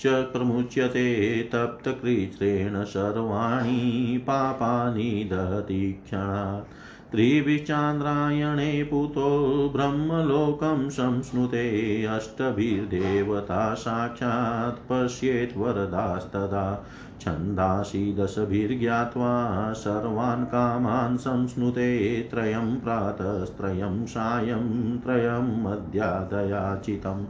च 0.00 0.06
प्रमुच्यते 0.06 1.42
तप्तकृत्रेण 1.42 2.84
सर्वाणि 2.84 4.16
पापानि 4.26 5.28
दहति 5.32 5.92
क्षणात्। 5.92 6.72
त्रिविचान्द्रायणे 7.12 8.82
पुतो 8.84 9.68
ब्रह्मलोकं 9.76 10.90
संस्नुते 10.90 12.04
अष्टभिर्देवता 12.04 13.74
साक्षात् 13.74 14.92
पश्येत् 14.92 15.56
वरदास्तदा। 15.56 16.86
छन्दासि 17.20 18.16
दशभिर्ज्ञात्वा 18.18 19.72
सर्वान् 19.72 20.44
कामान् 20.44 21.16
संस्नुते 21.16 22.28
त्रयं 22.30 22.80
प्रातस्त्रयं 22.80 24.06
सायं 24.06 24.98
त्रयं 24.98 25.62
मध्यादयाचितम् 25.62 27.24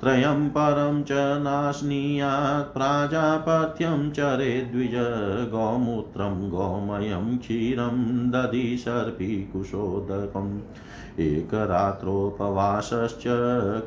त्रयं 0.00 0.48
परं 0.48 1.02
च 1.02 1.12
नाश्नीयात् 1.12 2.74
प्राजापत्यं 2.74 4.10
चरे 4.10 4.60
द्विज 4.60 4.92
गौमूत्रं 5.50 6.50
गोमयं 6.50 7.38
क्षीरं 7.38 8.30
दधि 8.30 8.76
सर्पी 8.80 9.50
कुशोदकम्। 9.52 10.60
एकरात्रोपवासश्च 11.20 13.24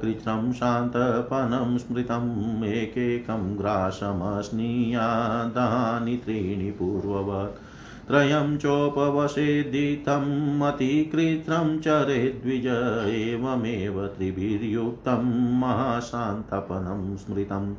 कृत्रं 0.01 0.53
शान्तपनं 0.53 1.77
स्मृतम्, 1.77 2.63
एकैकं 2.63 3.58
ग्रासमस्नीयादानि 5.36 6.17
त्रीणि 6.17 6.71
पूर्ववत्। 6.71 7.62
त्रयं 8.08 8.58
चोपवसेदितं 8.58 10.60
मतिकृत्रं 10.60 11.80
चरेद्विज 11.80 12.67
एवमेव 13.13 14.08
त्रिभिर्युक्तं 14.08 15.60
महाशान्तपनं 15.60 17.17
स्मृतं। 17.17 17.76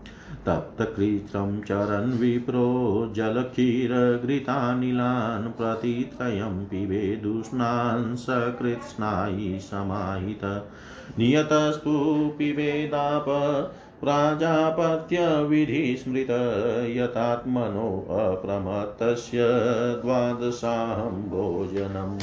तप्तकृत्रं 0.46 1.62
चरन् 1.62 2.18
विप्रो 2.18 3.12
जलक्षीरघृतानिलान् 3.16 5.58
प्रतित्रयं 5.58 6.64
पिबेदुष्णान् 6.64 8.16
सकृत्स्नायि 8.16 9.60
समाहित। 9.60 10.64
नियतस्तु 11.18 12.30
पिबेदाप 12.38 13.26
प्राजापत्यविधिस्मृत 14.00 16.26
यथात्मनो 16.96 18.06
अप्रमत्तस्य 18.10 19.38
द्वादशाहं 20.04 21.10
भोजनम्। 21.10 22.18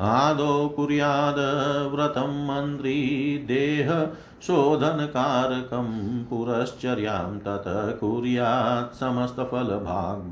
आदौ 0.00 0.68
कुर्याद् 0.68 1.94
व्रतं 1.94 2.46
मन्त्री 2.46 3.44
देह 3.48 4.06
शोधनकारकं 4.46 6.24
पुरश्चर्यां 6.24 7.38
ततः 7.38 7.90
कुर्यात् 7.90 8.96
समस्तफलभाग् 8.96 10.28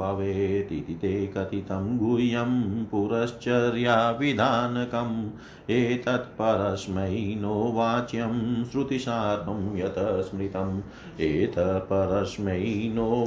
ते 0.95 1.27
कथितं 1.27 1.99
गुह्यं 1.99 2.85
पुरश्चर्याविधानकम्। 2.85 5.31
एतत्परस्मै 5.71 7.39
नो 7.41 7.73
वाच्यं 7.73 8.65
श्रुतिसारं 8.65 9.77
यत 9.77 9.95
स्मृतम्। 9.99 10.81
एतत्परस्मै 11.21 12.93
नो 12.95 13.25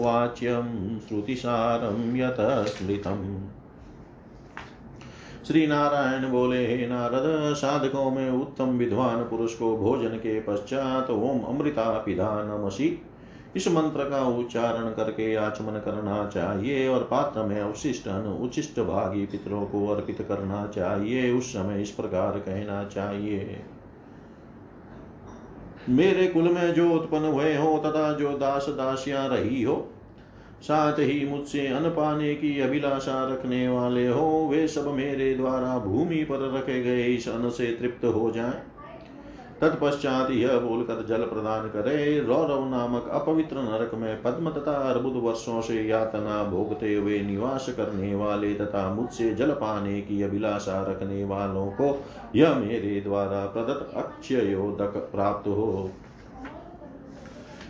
श्रुतिसारं 0.99 2.15
यत 2.15 2.67
स्मृतम्। 2.67 3.56
श्री 5.47 5.67
नारायण 5.67 6.31
बोले, 6.31 6.67
हे 6.67 6.87
नारद, 6.87 7.55
साधकों 7.55 8.11
में 8.11 8.29
उत्तम 8.31 8.65
विद्वान 8.65 9.17
पुरुष 9.17 9.53
को 9.53 9.77
भोजन 9.77 10.09
के 10.09 10.39
पश्चात 10.39 11.09
ओम 11.09 11.39
अमृता 11.41 11.91
पिधा 11.91 12.43
नमसी। 12.43 13.01
इस 13.55 13.67
मंत्र 13.67 14.09
का 14.09 14.27
उच्चारण 14.27 14.89
करके 14.89 15.35
आचमन 15.35 15.79
करना 15.79 16.27
चाहिए 16.27 16.87
और 16.87 17.03
पात्र 17.03 17.43
में 17.43 17.61
अवशिष्ट 17.61 18.07
अनु 18.07 18.33
उचिष्ट 18.45 18.79
भागी 18.79 19.25
पितरों 19.25 19.65
को 19.65 19.87
अर्पित 19.87 20.25
करना 20.27 20.67
चाहिए। 20.67 21.31
उस 21.31 21.53
समय 21.53 21.81
इस 21.81 21.91
प्रकार 21.91 22.31
कहना 22.39 22.83
चाहिए। 22.83 23.61
मेरे 25.89 26.27
कुल 26.27 26.43
में 26.43 26.73
जो 26.73 26.91
उत्पन्न 26.91 27.25
हुए 27.25 27.55
हो 27.55 27.77
तथा 27.77 28.13
जो 28.13 28.37
दास 28.37 28.65
दासियाँ 28.69 29.27
रही 29.29 29.63
हो 29.63 29.75
साथ 30.61 30.93
ही 30.93 31.25
मुझसे 31.25 31.67
अन्न 31.67 31.89
पाने 31.89 32.35
की 32.35 32.59
अभिलाषा 32.59 33.27
रखने 33.33 33.67
वाले 33.67 34.07
हो, 34.07 34.47
वे 34.51 34.67
सब 34.67 34.87
मेरे 34.87 35.33
द्वारा 35.35 35.77
भूमि 35.79 36.23
पर 36.23 36.57
रखे 36.57 36.83
गए 36.83 37.03
इस 37.03 37.29
अन्न 37.29 37.49
से 37.49 37.65
तृप्त 37.65 38.05
हो 38.05 38.31
जाएँ। 38.31 38.61
तत्पश्चात 39.61 40.31
यह 40.31 40.57
बोलकर 40.57 41.05
जल 41.05 41.17
प्रदान 41.17 41.67
करे, 41.67 42.19
रौरव 42.19 42.69
नामक 42.69 43.07
अपवित्र 43.07 43.55
नरक 43.55 43.91
में 43.95 44.21
पद्म 44.21 44.49
तथा 44.49 44.71
अर्बुद 44.71 45.13
वर्षों 45.13 45.61
से 45.61 45.83
यातना 45.83 46.43
भोगते 46.43 46.95
हुए 46.95 47.19
निवास 47.19 47.69
करने 47.69 48.15
वाले 48.15 48.53
तथा 48.53 48.93
मुझसे 48.93 49.35
जल 49.35 49.51
पाने 49.51 50.01
की 50.01 50.21
अभिलाषा 50.23 50.81
रखने 50.81 51.23
वालों 51.23 51.65
को 51.65 52.05
यह 52.35 52.55
मेरे 52.55 53.01
द्वारा 53.01 53.45
प्रदत्त 53.45 53.97
अक्षयोदक 53.97 55.09
प्राप्त 55.13 55.47
हो। 55.47 55.91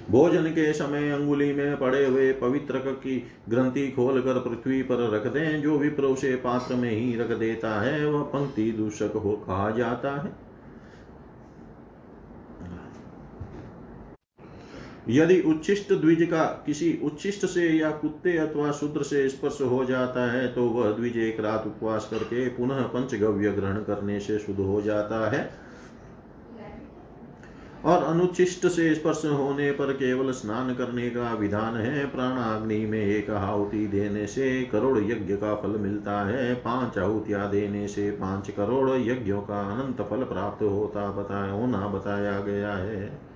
भोजन 0.10 0.46
के 0.46 0.72
समय 0.74 1.12
अंगुली 1.12 1.52
में 1.54 1.78
पड़े 1.78 2.06
हुए 2.06 2.32
पवित्र 2.34 2.80
की 2.80 3.18
ग्रंथि 3.50 3.88
खोलकर 3.92 4.40
पृथ्वी 4.40 4.82
पर 4.84 5.10
रख 5.10 5.28
दें। 5.28 5.62
जो 5.62 5.78
विप्र 5.78 6.04
उसे 6.06 6.36
पात्र 6.36 6.76
में 6.76 6.92
ही 6.92 7.16
रख 7.16 7.38
देता 7.40 7.80
है, 7.82 8.06
वह 8.06 8.22
पंक्ति 8.24 8.72
दूषक 8.72 9.16
हो 9.16 9.32
कहा 9.48 9.70
जाता 9.72 10.16
है। 10.22 10.36
यदि 15.10 15.40
उच्छिष्ट 15.42 15.94
द्विज 15.94 16.24
का 16.24 16.44
किसी 16.66 17.00
उच्छिष्ट 17.04 17.46
से 17.46 17.68
या 17.70 17.92
कुत्ते 17.92 18.38
अथवा 18.38 18.72
शूद्र 18.72 19.04
से 19.04 19.28
स्पर्श 19.30 19.62
हो 19.62 19.84
जाता 19.86 20.32
है 20.32 20.48
तो 20.48 20.64
वह 20.70 20.92
द्विज 20.92 21.18
एक 21.18 21.40
रात 21.40 21.68
उपवास 21.68 22.08
करके 22.12 22.48
पुनः 22.48 22.82
पंचगव्य 22.88 23.52
ग्रहण 23.52 23.78
करने 23.84 24.20
से 24.20 24.40
शुद्ध 24.40 24.60
हो 24.60 24.82
जाता 24.82 25.30
है। 25.30 25.67
और 27.88 28.04
अनुचिष्ट 28.04 28.68
से 28.68 28.96
स्पर्श 28.96 29.22
होने 29.26 29.72
पर 29.72 29.94
केवल 29.94 30.32
स्नान 30.32 30.76
करने 30.76 31.10
का 31.10 31.34
विधान 31.34 31.76
है। 31.76 32.06
प्राणाग्नि 32.06 32.86
में 32.86 33.06
एक 33.06 33.30
आहुति 33.30 33.88
देने 33.88 34.28
से 34.28 34.64
करोड़ 34.64 34.98
यज्ञ 34.98 35.34
का 35.34 35.56
फल 35.56 35.70
मिलता 35.70 36.28
है। 36.28 36.56
पाँच 36.56 36.98
आहुतियाँ 36.98 37.52
देने 37.52 37.88
से 37.88 38.12
पाँच 38.12 38.50
करोड़ 38.50 38.90
यज्ञों 38.90 39.42
का 39.42 39.62
अनंत 39.62 40.02
फल 40.02 40.24
प्राप्त 40.24 40.64
होता 40.64 41.12
बताया 41.12 41.52
होना 41.52 41.88
बताया 41.88 42.40
गया 42.40 42.74
है। 42.74 43.28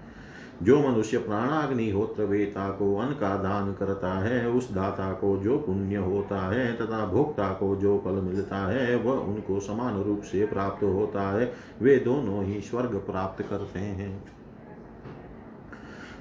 जो 0.64 0.90
मनुष्य 0.90 1.18
प्राणाग्नि 1.18 1.90
होत्र 1.90 2.24
वेता 2.24 2.70
को 2.70 2.98
अन्न 2.98 3.14
का 3.14 3.36
दान 3.36 3.74
करता 3.74 4.20
है, 4.20 4.50
उस 4.50 4.72
दाता 4.72 5.14
को 5.14 5.38
जो 5.38 5.58
पुण्य 5.58 5.96
होता 5.96 6.50
है 6.54 6.76
तथा 6.76 7.06
भोक्ता 7.06 7.54
को 7.54 7.76
जो 7.76 8.02
फल 8.06 8.12
मिलता 8.12 8.58
है, 8.58 8.96
वह 8.96 9.14
उनको 9.14 9.60
समान 9.60 10.04
रूप 10.04 10.22
से 10.22 10.46
प्राप्त 10.46 10.84
होता 10.84 11.40
है। 11.40 11.54
वे 11.82 11.98
दोनों 11.98 12.44
ही 12.46 12.62
स्वर्ग 12.62 12.96
प्राप्त 12.96 13.46
करते 13.50 13.80
हैं। 13.80 14.40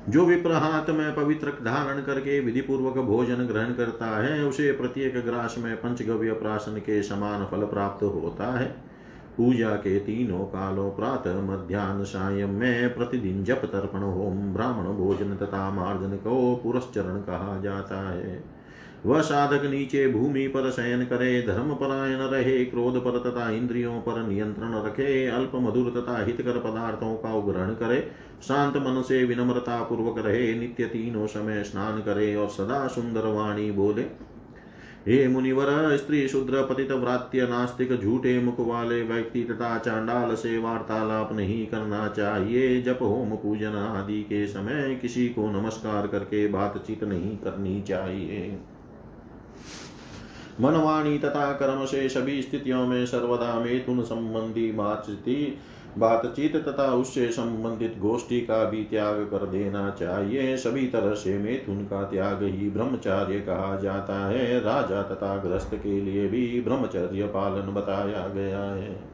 जो 0.09 0.25
विप्र 0.25 0.53
हाथ 0.53 0.91
में 0.91 1.15
पवित्र 1.15 1.49
धारण 1.49 2.03
करके 2.03 2.41
विधि 2.41 2.61
पूर्वक 2.61 2.99
भोजन 2.99 3.35
ग्रहण 3.35 3.75
करता 3.75 4.23
है, 4.23 4.45
उसे 4.45 4.73
प्रत्येक 4.73 5.27
ग्रास 5.27 5.55
में 5.59 5.77
पंचगव्य 5.77 6.33
प्राशन 6.33 6.79
के 6.79 7.03
समान 7.03 7.47
फल 7.47 7.67
प्राप्त 7.67 8.03
होता 8.03 8.59
है। 8.59 8.91
पूजा 9.37 9.71
के 9.71 9.99
तीनों 9.99 10.39
कालों 10.39 10.91
प्रातः 10.91 11.41
मध्यान्ह 11.41 12.05
सायं 12.05 12.49
में 12.49 12.95
प्रतिदिन 12.95 13.45
जप 13.45 13.61
तर्पण, 13.65 13.99
होम 13.99 14.55
ब्राह्मण 14.55 14.85
भोजन 14.85 15.37
तथा 15.37 15.71
मार्जन 15.71 16.17
को 16.17 16.61
पुरस्चरण 16.63 17.21
कहा 17.21 17.61
जाता 17.61 18.11
है। 18.11 18.60
वह 19.07 19.21
साधक 19.21 19.65
नीचे 19.65 20.09
भूमि 20.09 20.49
पर 20.49 20.71
शयन 20.71 21.05
करे, 21.05 21.43
धर्म 21.43 21.75
परायण 21.75 22.19
रहे, 22.19 22.65
क्रोध 22.65 23.05
पर 23.05 23.19
तथा 23.19 23.51
इंद्रियों 23.51 24.01
पर 24.01 24.29
नियंत्रण 24.29 24.75
रखे, 24.75 25.27
अल्प 25.27 25.53
मधुर 25.55 25.91
तथा 25.97 26.25
हितकर 26.25 26.59
पदार्थों 26.59 27.15
का 27.15 27.53
ग्रहण 27.53 27.71
करे, 27.71 28.11
शांत 28.49 28.77
मन 28.77 29.03
से 29.03 29.25
विनम्रता 29.25 29.83
पूर्वक 29.83 30.19
रहे, 30.19 30.55
नित्य 30.55 30.85
तीनों 30.85 31.27
समय 31.27 31.63
स्नान 31.63 32.01
करे 32.01 32.35
और 32.37 32.49
सदा 32.49 32.87
सुंदर 32.87 33.21
वाणी 33.21 33.71
बोले। 33.71 34.31
हे 35.09 35.29
मुनिवर, 35.29 35.97
स्त्री 35.97 36.29
शूद्र, 36.29 36.63
पतित 36.63 36.93
व्रात्य, 36.93 37.47
नास्तिक, 37.47 38.01
झूठे 38.01 38.39
मुख 38.41 38.55
वाले 38.59 39.03
व्यक्ति 39.03 39.45
तथा 39.45 39.79
चांडाल 39.79 40.35
से 40.35 40.59
वार्तालाप 40.59 41.33
नहीं 41.33 41.67
करना 41.67 42.09
चाहिए। 42.09 42.83
जप, 42.83 42.99
होम 43.03 43.31
पूजन 43.31 43.73
आदि 43.73 44.23
के 44.23 44.47
समय 44.47 44.99
किसी 45.03 45.29
को 45.29 45.51
नमस्कार 45.51 46.07
करके 46.07 46.49
बातचीत 46.49 47.05
नहीं 47.05 47.37
करनी 47.37 47.83
चाहिए। 47.83 48.59
मनवाणी 50.61 51.19
तथा 51.19 51.53
कर्म 51.53 51.85
से 51.85 52.09
सभी 52.09 52.43
स्थितियों 52.43 52.87
में 52.87 53.07
सर्वदा 53.07 53.61
मेथुन 53.61 54.03
संबंधी 54.03 54.73
बातचीत 54.73 55.59
बातचीत 55.99 56.57
तथा 56.57 56.95
उससे 56.95 57.29
संबंधित 57.29 57.99
गोष्ठी 57.99 58.41
का 58.41 58.65
भी 58.65 58.85
त्याग 58.85 59.17
कर 59.17 59.47
देना 59.47 59.91
चाहिए। 59.91 60.57
सभी 60.57 60.87
तरह 60.87 61.15
से 61.15 61.39
मेथुन 61.39 61.85
का 61.85 62.03
त्याग 62.03 62.43
ही 62.43 62.71
ब्रह्मचार्य 62.71 63.41
कहा 63.41 63.77
जाता 63.77 64.29
है। 64.29 64.61
राजा 64.61 65.03
तथा 65.03 65.37
ग्रस्त 65.37 65.71
के 65.75 66.01
लिए 66.01 66.29
भी 66.29 66.61
ब्रह्मचर्य 66.61 67.27
पालन 67.27 67.75
बताया 67.75 68.29
गया 68.29 68.61
है। 68.61 69.10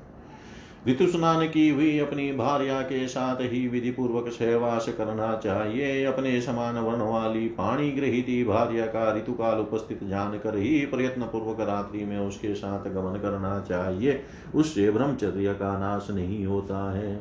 ऋतु 0.89 1.07
स्नान 1.07 1.47
की 1.47 1.69
हुई 1.69 1.99
अपनी 1.99 2.33
भार्या 2.33 2.81
के 2.81 3.09
साथ 3.09 3.37
ही 3.41 3.69
विधि 3.69 3.91
पूर्वक 3.91 4.29
सहवास 4.29 4.89
करना 4.89 5.37
चाहिए। 5.37 6.05
अपने 6.05 6.41
समान 6.41 6.79
वर्ण 6.79 7.03
वाली 7.03 7.49
पाणी 7.49 7.91
गृहित 7.91 8.49
भार्या 8.49 8.87
का 8.87 9.17
ऋतु 9.17 9.33
काल 9.33 9.59
उपस्थित 9.59 10.05
जानकर 10.05 10.57
ही 10.57 10.87
प्रयत्न 10.87 11.23
पूर्वक 11.23 11.61
रात्रि 11.61 12.05
में 12.05 12.19
उसके 12.19 12.55
साथ 12.55 12.85
गमन 12.91 13.19
करना 13.19 13.61
चाहिए। 13.69 14.21
उससे 14.55 14.91
ब्रह्मचर्य 14.91 15.55
का 15.55 15.79
नाश 15.79 16.07
नहीं 16.11 16.47
होता 16.47 16.93
है। 16.93 17.17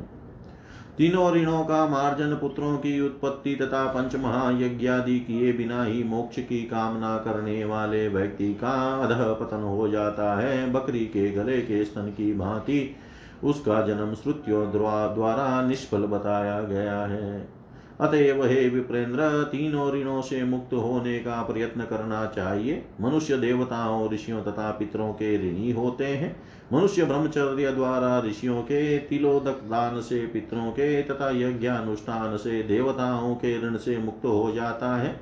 तीनों 0.98 1.34
ऋणों 1.34 1.64
का 1.64 1.88
मार्जन, 1.88 2.34
पुत्रों 2.34 2.78
की 2.78 3.02
उत्पत्ति 3.02 3.56
तथा 3.56 3.86
पंच 3.86 4.16
महायज्ञादि 4.16 5.20
किए 5.20 5.54
बिना 5.54 5.84
ही 5.84 6.04
मोक्ष 6.04 6.40
की 6.40 6.62
कामना 6.62 7.18
करने 7.18 7.66
वाले 7.66 8.08
व्यक्ति 8.08 8.54
का 8.54 9.02
अध 9.04 9.12
पतन 9.12 9.64
हो 9.64 9.88
जाता 9.88 10.40
है। 10.40 10.72
बकरी 10.72 11.06
के 11.06 11.32
गले 11.32 11.62
के 11.62 11.86
स्तन 11.86 12.08
की 12.08 12.34
भांति 12.34 12.96
उसका 13.44 13.82
जन्म 13.82 14.14
श्रुतियों 14.14 14.72
द्वारा 15.16 15.68
निष्फल 15.68 16.00
बताया 16.00 16.62
गया 16.62 17.00
है। 17.00 17.56
अतएव 18.02 18.46
हे 18.46 18.70
विप्रेंद्र, 18.70 19.44
तीनों 19.44 19.92
ऋणों 19.92 20.22
से 20.22 20.44
मुक्त 20.44 20.74
होने 20.74 21.20
का 21.20 21.42
प्रयत्न 21.42 21.82
करना 21.82 22.26
चाहिए। 22.26 22.86
मनुष्य 23.02 23.38
देवताओं, 23.38 24.10
ऋषियों 24.10 24.44
तथा 24.44 24.72
पितरों 24.72 25.14
के 25.14 25.38
ऋणी 25.38 25.72
होते 25.72 26.06
हैं। 26.06 26.42
मनुष्य 26.74 27.06
ब्रह्मचर्य 27.06 27.72
द्वारा 27.72 28.20
ऋषियों 28.20 28.62
के, 28.62 28.98
तिलोदक 28.98 29.64
दान 29.64 30.02
से 30.02 30.28
पितरों 30.28 30.72
के 30.72 31.04
तथा 31.04 31.30
यज्ञानुष्ठान 31.30 32.38
से 32.38 32.64
देवताओं 32.64 33.36
के 33.36 33.68
ऋण 33.68 33.78
से 33.78 33.98
मुक्त 33.98 34.26
हो 34.26 34.52
जाता 34.52 34.96
है। 34.96 35.20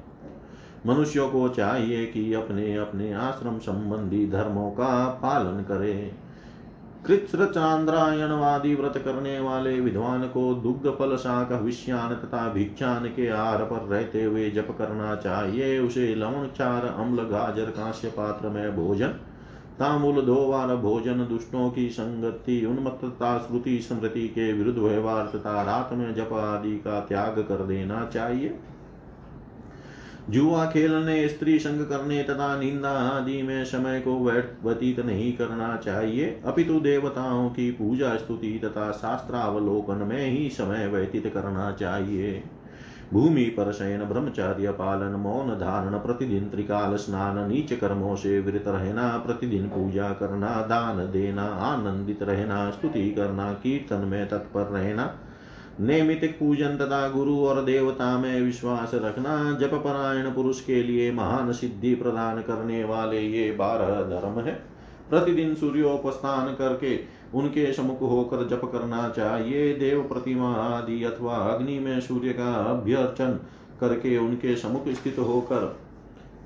मनुष्यों 0.87 1.29
को 1.29 1.49
चाहिए 1.49 2.05
कि 2.05 2.33
अपने 2.33 2.75
अपने 2.77 3.13
आश्रम 3.13 3.57
संबंधी 3.57 4.29
धर्मों 4.29 4.71
का 4.71 5.07
पालन 5.07 5.63
करें। 5.63 6.22
कृत्र 7.07 7.45
चांद्रायणवादी 7.45 8.73
व्रत 8.75 8.97
करने 8.97 9.39
वाले 9.39 9.79
विद्वान 9.79 10.21
को 10.27 10.53
दुग्ध 10.53 10.89
फल 10.89 11.15
शाक 11.17 11.51
विष्यान 11.51 12.13
तथा 12.15 12.47
भिक्षान 12.49 13.05
के 13.05 13.27
आहार 13.27 13.63
पर 13.63 13.87
रहते 13.87 14.23
हुए 14.23 14.49
जप 14.49 14.67
करना 14.77 15.15
चाहिए। 15.15 15.79
उसे 15.79 16.13
लवण 16.15 16.47
चार 16.47 16.85
अम्ल 16.85 17.23
गाजर 17.23 17.71
कांस्य 17.71 18.07
पात्र 18.07 18.49
में 18.49 18.75
भोजन 18.75 19.19
तामूल 19.79 20.21
दो 20.21 20.35
बार 20.47 20.75
भोजन, 20.75 21.25
दुष्टों 21.27 21.69
की 21.69 21.89
संगति, 21.89 22.65
उन्मत्तता, 22.65 23.37
श्रुति, 23.37 23.79
स्मृति 23.79 24.27
के 24.27 24.51
विरुद्ध 24.53 24.79
व्यवहार 24.79 25.25
तथा 25.25 25.61
रात 25.61 25.89
में 25.93 26.13
जप 26.15 26.33
आदि 26.33 26.75
का 26.77 26.99
त्याग 26.99 27.39
कर 27.39 27.63
देना 27.65 28.05
चाहिए। 28.13 28.59
जुआ 30.29 30.65
खेलने, 30.65 31.27
स्त्री 31.27 31.59
संग 31.59 31.85
करने 31.85 32.23
तथा 32.23 32.59
निंदा 32.59 32.89
आदि 32.89 33.41
में 33.41 33.65
समय 33.65 33.99
को 33.99 34.19
व्यतीत 34.63 34.99
नहीं 34.99 35.33
करना 35.33 35.77
चाहिए। 35.77 36.41
अपितु 36.45 36.79
देवताओं 36.79 37.49
की 37.49 37.71
पूजा 37.71 38.15
स्तुति 38.15 38.61
तथा 38.63 38.91
शास्त्रावलोकन 38.91 39.95
में 39.95 40.29
ही 40.29 40.49
समय 40.49 40.87
व्यतीत 40.87 41.33
करना 41.33 41.71
चाहिए। 41.71 42.43
भूमि 43.13 43.43
पर 43.43 43.71
शयन, 43.71 44.03
ब्रह्मचार्य 44.03 44.71
पालन, 44.71 45.15
मौन 45.15 45.49
धारण, 45.49 45.97
प्रतिदिन 45.99 46.49
त्रिकाल 46.49 46.95
स्नान, 46.95 47.49
नीच 47.49 47.73
कर्मों 47.73 48.15
से 48.15 48.39
विरत 48.39 48.63
रहना, 48.67 49.17
प्रतिदिन 49.17 49.67
पूजा 49.67 50.09
करना, 50.09 50.61
दान 50.61 50.97
देना, 50.97 51.43
आनंदित 51.43 52.23
रहना, 52.23 52.71
स्तुति 52.71 53.11
करना, 53.11 53.53
कीर्तन 53.53 54.07
में 54.07 54.29
तत्पर 54.29 54.61
रहना 54.61 55.19
नैमितिक 55.79 56.39
पूजन 56.39 56.77
तथा 56.77 57.07
गुरु 57.09 57.37
और 57.39 57.63
देवता 57.65 58.17
में 58.17 58.41
विश्वास 58.41 58.91
रखना 58.93 59.57
जप 59.61 59.73
परायण 59.73 60.31
पुरुष 60.31 60.61
के 60.61 60.83
लिए 60.83 61.11
महान 61.11 61.51
सिद्धि 61.51 61.95
प्रदान 61.95 62.41
करने 62.41 62.83
वाले 62.83 63.21
ये 63.21 63.51
बारह 63.51 64.01
धर्म 64.01 64.39
है। 64.39 64.53
प्रतिदिन 65.09 65.55
सूर्योपस्थान 65.55 66.53
करके 66.53 66.99
उनके 67.33 67.73
समुख 67.73 68.01
होकर 68.01 68.47
जप 68.47 68.61
करना 68.65 69.09
चाहिए। 69.09 69.73
देव 69.73 70.01
प्रतिमा 70.01 70.53
आदि 70.53 71.03
अथवा 71.03 71.35
अग्नि 71.35 71.79
में 71.79 72.01
सूर्य 72.01 72.33
का 72.33 72.53
अभ्यर्चन 72.53 73.39
करके 73.79 74.17
उनके 74.17 74.55
समुख 74.55 74.87
स्थित 74.87 75.19
होकर 75.19 75.77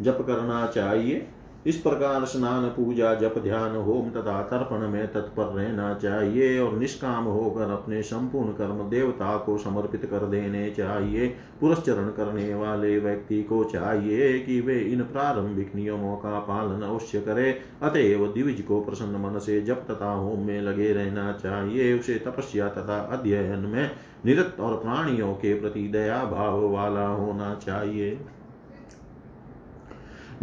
जप 0.01 0.17
करना 0.28 0.65
चाहिए। 0.67 1.28
इस 1.66 1.78
प्रकार 1.78 2.26
स्नान, 2.26 2.68
पूजा, 2.68 3.14
जप, 3.16 3.36
ध्यान, 3.38 3.76
होम 3.76 4.10
तथा 4.10 4.41
तर्पण 4.41 4.88
में 4.88 5.08
तत्पर 5.08 5.43
रहना 5.43 5.93
चाहिए 5.93 6.60
और 6.60 6.78
निष्काम 6.78 7.24
होकर 7.24 7.72
अपने 7.72 8.01
संपूर्ण 8.01 8.51
कर्म 8.51 8.89
देवता 8.89 9.38
को 9.38 9.58
समर्पित 9.58 10.05
कर 10.05 10.26
देने 10.26 10.70
चाहिए। 10.70 11.28
पुरस्चरण 11.62 12.08
करने 12.08 12.53
वाले 12.55 12.99
व्यक्ति 12.99 13.43
को 13.43 13.64
चाहिए 13.64 14.39
कि 14.39 14.62
वे 14.62 14.80
इन 14.80 15.01
प्रारंभिक 15.01 15.76
नियमों 15.76 16.16
का 16.16 16.39
पालन 16.39 16.82
अवश्य 16.82 17.22
करे। 17.22 17.60
अतएव 17.84 18.28
दिविज 18.28 18.62
को 18.62 18.82
प्रसन्न 18.82 19.22
मन 19.22 19.39
से 19.39 19.62
जप 19.62 19.86
तथा 19.91 20.12
होम 20.12 20.39
में 20.39 20.62
लगे 20.62 20.93
रहना 20.93 21.32
चाहिए। 21.32 21.99
उसे 21.99 22.16
तपस्या 22.16 22.70
तथा 22.70 22.99
अध्ययन 23.12 23.60
में 23.60 23.91
निरत 24.26 24.58
और 24.60 24.78
प्राणियों 24.78 25.34
के 25.34 25.53
प्रति 25.53 25.88
दया 25.88 26.24
भाव 26.26 26.68
वाला 26.70 27.08
होना 27.08 27.53
चाहिए। 27.55 28.20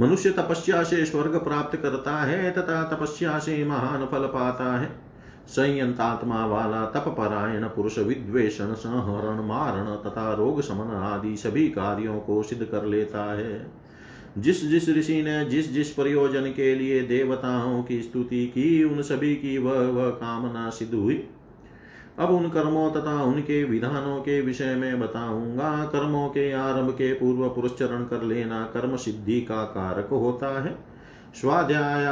मनुष्य 0.01 0.31
तपस्या 0.31 0.83
से 0.83 1.05
स्वर्ग 1.05 1.37
प्राप्त 1.37 1.77
करता 1.77 2.17
है, 2.17 2.51
तथा 2.51 2.83
तपस्या 2.85 3.39
से 3.39 3.65
महान 3.65 4.07
फल 4.07 4.19
पाता 4.19 4.81
है। 4.81 5.01
संयंतात्मा 5.49 6.47
वाला 6.47 6.87
तप 6.87 7.15
परायण, 7.19 7.65
पुरुष 7.65 7.99
विद्वेषण, 7.99 8.73
संहरण, 8.73 9.47
मारण, 9.47 9.85
तथा 9.85 10.35
रोग 10.35 10.63
समन 10.63 10.95
आदि 10.95 11.37
सभी 11.37 11.69
कार्यों 11.69 12.21
को 12.21 12.43
सिद्ध 12.43 12.65
कर 12.65 12.85
लेता 12.85 13.33
है। 13.33 13.71
जिस 14.39 14.69
जिस 14.69 14.89
ऋषि 14.89 15.23
ने 15.23 15.45
जिस 15.45 15.73
जिस 15.73 15.91
प्रयोजन 15.91 16.43
के 16.43 16.75
लिए 16.75 17.01
देवताओं 17.01 17.83
की 17.83 18.03
स्तुति 18.03 18.47
की, 18.47 18.85
उन 18.85 19.03
सभी 19.03 19.35
की 19.35 19.59
वह 19.59 19.89
वह 19.89 20.11
कामना 20.11 20.71
सिद्ध 20.71 20.95
हुई। 20.95 21.29
अब 22.19 22.31
उन 22.31 22.49
कर्मों 22.49 22.91
तथा 22.91 23.23
उनके 23.23 23.63
विधानों 23.65 24.19
के 24.21 24.41
विषय 24.41 24.75
में 24.75 25.01
बताऊँगा। 25.01 25.85
कर्मों 25.85 26.29
के 26.29 26.53
आरंभ 26.53 26.91
के 26.91 27.13
पूर्व 27.13 27.49
पुरस्चरण 27.49 28.05
कर 28.05 28.23
लेना 28.23 28.63
कर्म 28.75 28.97
सिद्धि 28.97 29.41
का 29.41 29.63
कारक 29.63 30.09
होता 30.09 30.63
है। 30.63 30.77
स्वाध्याय, 31.41 32.07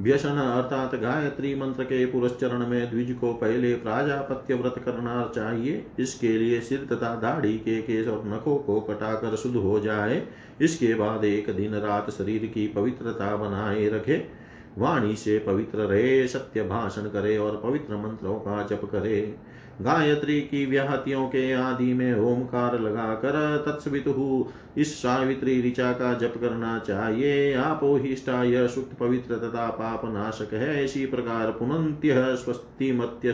व्यसन 0.00 0.28
अर्थात 0.28 0.94
गायत्री 0.94 1.54
मंत्र 1.54 1.84
के 1.84 2.04
पुरस्चरण 2.06 2.66
में 2.66 2.90
द्विज 2.90 3.12
को 3.20 3.32
पहले 3.32 3.74
प्राजापत्य 3.74 4.54
व्रत 4.54 4.74
करना 4.84 5.32
चाहिए। 5.34 5.86
इसके 5.98 6.28
लिए 6.28 6.60
सिर 6.60 6.86
तथा 6.92 7.14
दाढ़ी 7.14 7.58
के 7.58 7.80
केस 7.82 8.08
और 8.08 8.22
नखों 8.26 8.56
को 8.56 8.80
कटाकर 8.80 9.36
शुद्ध 9.36 9.56
हो 9.56 9.80
जाए। 9.80 10.22
इसके 10.60 10.94
बाद 10.94 11.24
एक 11.24 11.50
दिन 11.56 11.74
रात 11.74 12.10
शरीर 12.10 12.46
की 12.46 12.68
पवित्रता 12.68 13.36
बनाए 13.36 13.88
रखे। 13.88 14.24
वाणी 14.78 15.16
से 15.16 15.38
पवित्र 15.38 15.78
रहे, 15.78 16.26
सत्य 16.28 16.62
भाषण 16.62 17.02
करे 17.02 17.36
और 17.38 17.60
पवित्र 17.64 17.96
मंत्रों 17.96 18.34
का 18.34 18.62
जप 18.62 18.80
करे। 18.92 19.34
गायत्री 19.82 20.40
की 20.40 20.66
व्याहतियों 20.66 21.26
के 21.26 21.52
आदि 21.52 21.94
में 21.94 22.14
ओमकार 22.14 22.80
लगाकर 22.80 23.64
तत्सवितु 23.66 24.46
इस 24.76 24.98
सावित्री 24.98 25.68
ऋचा 25.68 25.92
का 25.92 26.14
जप 26.14 26.34
करना 26.40 26.78
चाहिए। 26.78 27.54
आपो 27.54 27.96
ही 27.96 28.16
यह 28.28 28.66
सुक्त 28.66 28.96
पवित्र 28.98 29.34
तथा 29.34 29.70
पाप 29.70 30.02
नाशक 30.04 30.54
है। 30.54 30.84
इसी 30.84 31.06
प्रकार 31.06 31.50
पुनंत्य 31.50 32.14
स्वस्ति 32.16 32.92
मत्य 32.92 33.32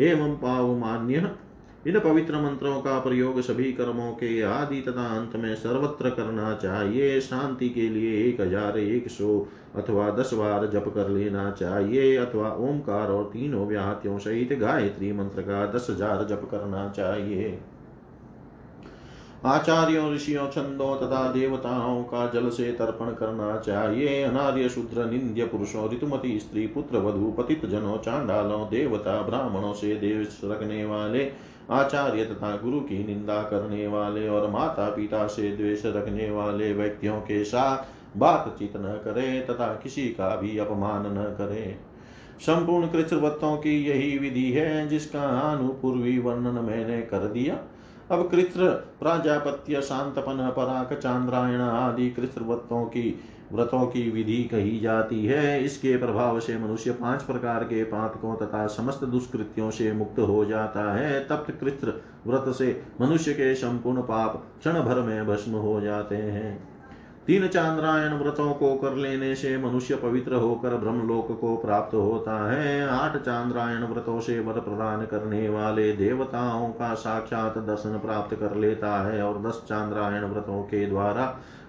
एवं 0.00 0.36
पावमान्य 0.36 1.30
इन 1.86 1.98
पवित्र 2.00 2.36
मंत्रों 2.36 2.80
का 2.80 2.98
प्रयोग 2.98 3.40
सभी 3.40 3.72
कर्मों 3.72 4.10
के 4.12 4.40
आदि 4.42 4.80
तथा 4.80 5.04
अंत 5.16 5.36
में 5.36 5.54
सर्वत्र 5.54 6.10
करना 6.10 6.54
चाहिए। 6.54 7.20
शांति 7.20 7.68
के 7.68 7.88
लिए 7.88 8.24
एक 8.24 8.40
हज़ार 8.40 8.78
एक 8.78 9.08
सौ 9.08 9.38
अथवा 9.76 10.08
दस 10.10 10.34
बार 10.34 10.66
जप 10.66 10.88
कर 10.94 11.08
लेना 11.08 11.50
चाहिए 11.50 12.16
अथवा 12.16 12.50
ओमकार 12.60 13.10
और 13.10 13.30
तीनों 13.32 13.66
व्याहतियों 13.66 14.18
सहित 14.18 14.58
गायत्री 14.58 15.12
मंत्र 15.12 15.42
का 15.42 15.64
दस 15.72 15.86
हज़ार 15.90 16.24
जप 16.24 16.48
करना 16.50 16.88
चाहिए। 16.88 17.58
आचार्यों, 19.46 20.12
ऋषियों, 20.14 20.46
छंदों 20.48 20.94
तथा 20.96 21.26
देवताओं 21.32 22.02
का 22.04 22.26
जल 22.30 22.48
से 22.50 22.70
तर्पण 22.72 23.14
करना 23.14 23.56
चाहिए। 23.56 24.22
अनार्य, 24.22 24.68
शूद्र, 24.68 25.04
निंद्य 25.04 25.44
पुरुषों, 25.46 25.90
ऋतुमती 25.92 26.38
स्त्री, 26.38 26.66
पुत्र, 26.66 26.98
वधु 26.98 27.30
पतित 27.32 27.66
जनों 27.66 27.96
चांडालों, 27.98 28.64
देवता, 28.68 29.20
ब्राह्मणों 29.22 29.72
से 29.72 29.94
देव 29.96 30.26
रखने 30.44 30.84
वाले 30.84 31.24
आचार्य 31.70 32.24
तथा 32.24 32.56
गुरु 32.56 32.80
की 32.80 33.04
निंदा 33.06 33.42
करने 33.42 33.86
वाले 33.86 34.28
और 34.28 34.50
माता 34.50 34.90
पिता 34.90 35.26
से 35.26 35.56
द्वेष 35.56 35.86
रखने 35.86 36.30
वाले 36.30 36.72
व्यक्तियों 36.72 37.20
के 37.20 37.44
साथ 37.44 38.18
बातचीत 38.18 38.72
न 38.76 39.00
करे 39.04 39.40
तथा 39.40 39.80
किसी 39.82 40.08
का 40.08 40.36
भी 40.36 40.58
अपमान 40.58 41.02
न 41.06 41.22
करे। 41.22 41.76
संपूर्ण 42.40 42.88
कृत्रवत्तों 42.88 43.56
की 43.56 43.84
यही 43.84 44.18
विधि 44.18 44.52
है, 44.52 44.88
जिसका 44.88 45.22
अनुपूर्वी 45.22 46.18
वर्णन 46.18 46.64
मैंने 46.64 47.02
कर 47.02 47.18
दिया। 47.18 47.58
अब 48.10 48.30
कृत्र 48.30 48.68
प्राजापत्य, 49.00 49.80
शांतपन 49.82 50.52
पराक 50.56 50.98
चांद्रायण 50.98 51.60
आदि 51.60 52.10
कृत्रवत्तों 52.10 52.84
की 52.84 53.20
व्रतों 53.52 53.86
की 53.86 54.10
विधि 54.10 54.42
कही 54.44 54.78
जाती 54.80 55.26
है। 55.26 55.64
इसके 55.64 55.96
प्रभाव 55.96 56.40
से 56.40 56.58
मनुष्य 56.58 56.90
पाँच 56.90 57.22
प्रकार 57.22 57.64
के 57.64 57.84
पातकों 57.84 58.36
तथा 58.36 58.66
समस्त 58.66 59.04
दुष्कृत्यों 59.04 59.70
से 59.70 59.92
मुक्त 59.92 60.18
हो 60.18 60.44
जाता 60.44 60.92
है। 60.94 61.20
तप्त 61.20 61.50
कृत्र 61.50 62.02
व्रत 62.26 62.54
से 62.54 62.82
मनुष्य 63.00 63.32
के 63.32 63.54
संपूर्ण 63.54 64.02
पाप 64.02 64.42
क्षण 64.58 64.72
भर 64.72 65.00
में 65.00 65.26
भस्म 65.26 65.52
हो 65.52 65.80
जाते 65.80 66.16
हैं। 66.16 66.75
तीन 67.26 67.46
चांद्रायण 67.48 68.12
व्रतों 68.14 68.52
को 68.54 68.74
कर 68.76 68.94
लेने 68.94 69.34
से 69.34 69.56
मनुष्य 69.58 69.94
पवित्र 69.94 70.34
होकर 70.34 70.74
ब्रह्मलोक 70.74 71.38
को 71.40 71.56
प्राप्त 71.56 71.94
होता 71.94 72.50
है। 72.50 72.88
आठ 72.88 73.16
चांद्रायण 73.16 73.84
व्रतों 73.84 74.20
से 74.20 74.38
वर 74.40 74.60
प्रदान 74.60 75.04
करने 75.06 75.48
वाले 75.48 75.92
देवताओं 75.92 76.68
का 76.68 76.94
साक्षात 76.94 77.58
दर्शन 77.58 77.98
प्राप्त 77.98 78.34
कर 78.34 78.54
लेता 78.56 78.92
है 79.02 79.22
और 79.22 79.40
दस 79.42 79.62
चांद्रायण 79.68 80.24
व्रतों 80.24 80.62
के 80.62 80.86
द्वारा 80.86 81.24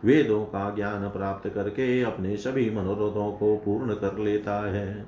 वेदों 0.05 0.43
का 0.45 0.69
ज्ञान 0.75 1.07
प्राप्त 1.09 1.49
करके 1.49 2.01
अपने 2.03 2.35
सभी 2.37 2.69
मनोरथों 2.69 3.31
को 3.31 3.55
पूर्ण 3.55 3.93
कर 3.93 4.17
लेता 4.17 4.59
है। 4.69 5.05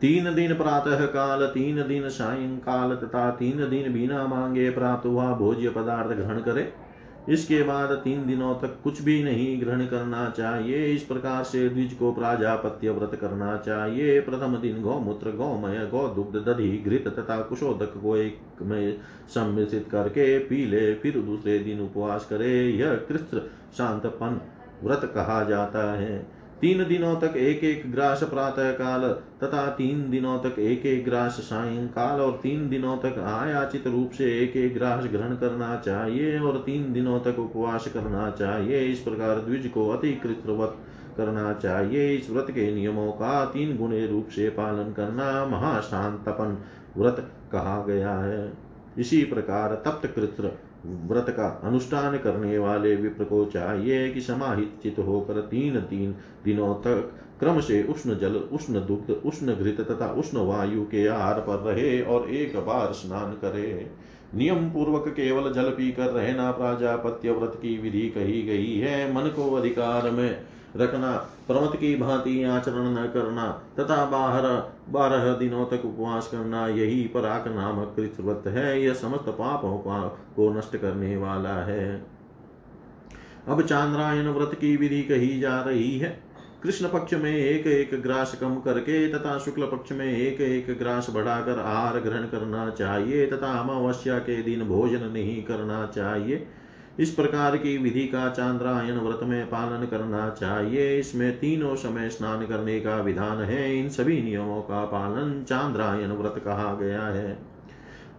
तीन 0.00 0.34
दिन 0.34 0.54
प्रातः 0.54 1.04
काल 1.06 1.46
तीन 1.46 1.82
दिन 1.88 2.08
सायंकाल 2.08 2.94
तथा 2.94 3.30
तीन 3.30 3.68
दिन 3.70 3.92
बिना 3.92 4.26
मांगे 4.26 4.70
प्राप्त 4.70 5.06
हुआ 5.06 5.26
भोज्य 5.32 5.68
पदार्थ 5.68 6.12
ग्रहण 6.12 6.40
करे। 6.40 6.72
इसके 7.28 7.62
बाद 7.62 7.90
तीन 8.04 8.26
दिनों 8.26 8.54
तक 8.54 8.78
कुछ 8.84 9.02
भी 9.02 9.22
नहीं 9.24 9.60
ग्रहण 9.60 9.84
करना 9.86 10.28
चाहिए। 10.30 10.86
इस 10.86 11.02
प्रकार 11.02 11.44
से 11.44 11.68
द्विज 11.68 11.92
को 11.92 12.12
प्राजापत्य 12.12 12.90
व्रत 12.90 13.14
करना 13.14 13.56
चाहिए। 13.56 14.20
प्रथम 14.20 14.56
दिन 14.56 14.82
गौमूत्र, 14.82 15.30
गौमय 15.30 15.86
गौ 15.86 16.06
दुग्ध 16.08 16.36
दधि, 16.48 16.70
घृत 16.78 17.08
तथा 17.08 17.40
कुशोदक 17.40 18.00
को 18.02 18.16
एक 18.16 18.62
में 18.62 18.98
सम्मिश्रित 19.34 19.88
करके 19.90 20.38
पी 20.38 20.66
ले 20.66 20.94
फिर 20.94 21.20
दूसरे 21.20 21.58
दिन 21.58 21.80
उपवास 21.80 22.26
करे। 22.30 22.70
यह 22.70 22.94
कृष्ण 23.08 23.40
शांतपन 23.76 24.40
व्रत 24.84 25.10
कहा 25.14 25.42
जाता 25.44 25.92
है। 25.92 26.41
तीन 26.62 26.84
दिनों 26.84 27.14
तक 27.16 27.36
एक 27.36 27.62
एक 27.64 27.90
ग्रास 27.92 28.22
प्रातः 28.22 28.70
काल 28.72 29.08
तथा 29.42 29.66
तीन 29.68 30.10
दिनों 30.10 30.38
तक 30.38 30.58
एक 30.58 30.84
एक 30.86 31.04
ग्रास 31.04 31.32
सायंकाल 31.32 32.20
और 32.20 32.38
तीन 32.42 32.68
दिनों 32.68 32.96
तक 32.96 33.18
आयाचित 33.18 33.86
रूप 33.86 34.10
से 34.10 34.30
एक 34.40 34.56
एक 34.56 34.74
ग्रास 34.74 35.04
ग्रहण 35.04 35.34
करना 35.36 35.74
चाहिए 35.76 36.38
और 36.38 36.62
तीन 36.66 36.92
दिनों 36.92 37.18
तक 37.20 37.38
उपवास 37.38 37.88
करना 37.88 38.30
चाहिए। 38.30 38.80
इस 38.80 38.98
प्रकार 38.98 39.40
द्विज 39.40 39.66
को 39.66 39.88
अतिकृत 39.90 40.42
करना 41.16 41.52
चाहिए। 41.52 42.16
इस 42.16 42.30
व्रत 42.30 42.46
के 42.50 42.74
नियमों 42.74 43.10
का 43.12 43.44
तीन 43.44 43.76
गुणे 43.76 44.06
रूप 44.06 44.28
से 44.28 44.48
पालन 44.48 44.92
करना 44.92 45.46
महाशांतपन 45.46 46.58
व्रत 46.96 47.16
कहा 47.52 47.84
गया 47.86 48.14
है। 48.14 48.52
इसी 48.98 49.24
प्रकार 49.24 49.82
तप्त 49.86 50.06
कृत्र 50.06 50.58
व्रत 50.86 51.26
का 51.30 51.60
अनुष्ठान 51.64 52.16
करने 52.18 52.58
वाले 52.58 52.96
विप्र 52.96 53.24
को 53.24 53.44
चाहिए 53.44 54.08
कि 54.10 54.20
समाहित 54.20 54.78
चित 54.82 54.98
होकर 54.98 55.40
तीन 55.40 55.80
तीन 55.80 56.14
दिनों 56.44 56.74
तक 56.74 57.12
क्रम 57.40 57.60
से 57.60 57.82
उष्ण 57.82 58.18
जल, 58.18 58.34
उष्ण 58.34 58.74
दुग्ध, 58.74 59.10
उष्ण 59.10 59.54
घृत 59.54 59.80
तथा 59.80 60.12
उष्ण 60.12 60.38
वायु 60.38 60.84
के 60.84 61.06
आहार 61.06 61.40
पर 61.40 61.56
रहे 61.56 62.00
और 62.02 62.30
एक 62.30 62.56
बार 62.56 62.92
स्नान 62.92 63.32
करे। 63.32 63.90
नियम 64.34 64.70
पूर्वक 64.70 65.08
केवल 65.08 65.52
जल 65.52 65.70
पीकर 65.70 66.06
रहना 66.06 66.50
प्राजापत्य 66.50 67.30
व्रत 67.30 67.52
की 67.62 67.78
विधि 67.78 68.08
कही 68.08 68.42
गई 68.42 68.76
है। 68.78 69.14
मन 69.14 69.22
को 69.22 69.52
अधिकार 69.54 70.10
में 70.10 70.40
रखना 70.76 71.16
प्रमत 71.46 71.76
की 71.76 71.96
भांति 71.96 72.42
आचरण 72.44 72.88
न 72.88 73.06
करना, 73.06 73.62
तथा 73.80 74.04
बाहर 74.04 74.42
बारह 74.88 75.32
दिनों 75.32 75.64
तक 75.66 75.84
उपवास 75.84 76.28
करना, 76.28 76.68
यही 76.68 77.02
पराक 77.08 77.48
नामक 77.48 77.92
कृत 77.96 78.16
व्रत 78.20 78.42
है। 78.46 78.82
यह 78.82 78.94
समस्त 78.94 79.28
पापों 79.28 79.78
को 80.36 80.58
नष्ट 80.58 80.76
करने 80.76 81.16
वाला 81.16 81.54
है। 81.64 82.06
अब 83.48 83.62
चांद्रायन 83.62 84.28
व्रत 84.28 84.54
की 84.54 84.76
विधि 84.76 85.02
कही 85.02 85.40
जा 85.40 85.60
रही 85.62 85.98
है। 85.98 86.22
कृष्ण 86.62 86.88
पक्ष 86.88 87.14
में 87.14 87.34
एक 87.34 87.66
एक 87.66 88.02
ग्रास 88.02 88.38
कम 88.40 88.54
करके, 88.56 89.08
तथा 89.08 89.38
शुक्ल 89.38 89.66
पक्ष 89.66 89.92
में 89.92 90.06
एक 90.06 90.40
एक 90.40 90.78
ग्रास 90.78 91.06
बढ़ाकर 91.10 91.58
आहार 91.58 91.98
ग्रहण 92.00 92.22
करना 92.22 92.70
चाहिए, 92.70 93.26
तथा 93.26 93.60
अमावस्या 93.60 94.18
के 94.18 94.42
दिन 94.42 94.68
भोजन 94.68 95.06
नहीं 95.06 95.42
करना 95.42 95.86
चाहिए। 95.86 96.46
इस 96.98 97.10
प्रकार 97.10 97.56
की 97.56 97.76
विधि 97.78 98.06
का 98.06 98.28
चांद्रायन 98.30 98.98
व्रत 98.98 99.20
में 99.22 99.46
पालन 99.46 99.86
करना 99.86 100.28
चाहिए। 100.30 100.98
इसमें 100.98 101.38
तीनों 101.38 101.74
समय 101.76 102.08
स्नान 102.10 102.46
करने 102.46 102.80
का 102.80 102.96
विधान 102.96 103.38
है। 103.38 103.78
इन 103.78 103.88
सभी 103.88 104.22
नियमों 104.22 104.60
का 104.62 104.84
पालन 104.84 105.42
चांद्रायन 105.42 106.12
व्रत 106.12 106.42
कहा 106.44 106.74
गया 106.74 107.02
है। 107.02 107.38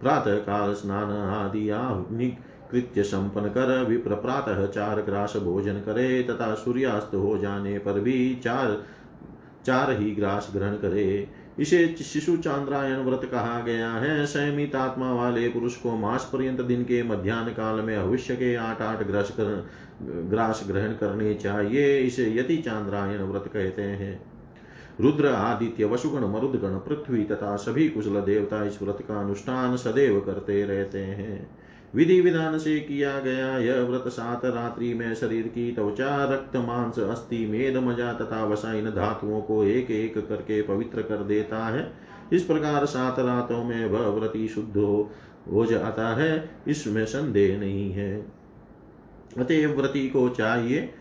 प्रातः 0.00 0.36
काल 0.36 0.74
स्नान 0.74 1.12
आदि 1.12 1.70
आधुनिक 1.70 2.38
कृत्य 2.70 3.02
संपन्न 3.02 3.48
कर 3.48 3.84
विप्र 3.84 4.14
प्रातः 4.14 4.66
चार 4.66 5.00
ग्रास 5.02 5.36
भोजन 5.36 5.74
करे 5.74 6.22
तथा 6.22 6.54
सूर्यास्त 6.54 7.14
हो 7.14 7.38
जाने 7.38 7.78
पर 7.78 8.00
भी 8.00 8.34
चार 8.34 8.82
चार 9.66 9.90
ही 9.90 10.10
ग्रास 10.10 10.50
ग्रहण 10.54 10.74
करे। 10.74 11.28
इसे 11.58 11.86
शिशु 11.94 12.36
चांद्रायन 12.36 12.96
व्रत 12.96 13.24
कहा 13.24 13.60
गया 13.60 13.90
है। 13.90 14.26
संयमित 14.26 14.74
आत्मा 14.74 15.12
वाले 15.12 15.48
पुरुष 15.48 15.76
को 15.76 15.96
मास 15.96 16.30
पर्यंत 16.32 16.60
दिन 16.60 16.82
के 16.84 17.02
मध्यान्ह 17.02 17.52
काल 17.52 17.80
में 17.80 17.96
अवश्य 17.96 18.36
के 18.36 18.54
आठ 18.54 18.82
आठ 18.82 19.02
ग्रास 19.02 19.30
कर, 19.30 19.66
ग्रास 20.02 20.64
ग्रहण 20.66 20.92
करने 20.92 21.34
चाहिए 21.34 21.98
इसे 21.98 22.30
यति 22.34 22.56
चांद्रायन 22.56 23.22
व्रत 23.22 23.50
कहते 23.54 23.82
हैं। 23.82 24.20
रुद्र 25.00 25.28
आदित्य 25.28 25.84
वसुगण 25.84 26.24
मरुदगण 26.24 26.78
पृथ्वी 26.78 27.24
तथा 27.24 27.56
सभी 27.56 27.88
कुशल 27.88 28.20
देवता 28.20 28.64
इस 28.64 28.82
व्रत 28.82 28.98
का 29.08 29.20
अनुष्ठान 29.20 29.76
सदैव 29.76 30.20
करते 30.20 30.64
रहते 30.64 30.98
हैं। 30.98 31.46
विधि 31.94 32.20
विधान 32.20 32.58
से 32.58 32.80
किया 32.80 33.18
गया 33.20 33.58
यह 33.58 33.80
व्रत 33.80 34.04
सात 34.08 34.44
रात्रि 34.44 34.94
में 34.94 35.14
शरीर 35.14 35.46
की 35.46 35.72
त्वचा 35.72 36.24
रक्त 36.24 36.56
मांस 36.56 36.98
अस्थि 36.98 37.46
मेद 37.46 37.76
मज़ा 37.76 38.12
तथा 38.12 38.44
वसाइन 38.44 38.90
धातुओं 38.90 39.40
को 39.40 39.64
एक 39.64 39.90
एक 39.90 40.18
करके 40.28 40.62
पवित्र 40.62 41.02
कर 41.02 41.16
देता 41.16 41.64
है। 41.66 41.92
इस 42.32 42.42
प्रकार 42.42 42.86
सात 42.86 43.18
रातों 43.18 43.64
में 43.64 43.86
वह 43.86 44.08
व्रति 44.08 44.48
शुद्ध 44.48 44.76
हो, 44.76 45.10
हो 45.52 45.66
जाता 45.66 46.08
है। 46.14 46.50
इसमें 46.68 47.04
संदेह 47.06 47.58
नहीं 47.58 47.92
है। 47.92 48.26
अतएव 49.38 49.76
व्रति 49.76 50.08
को 50.08 50.28
चाहिए 50.28 50.94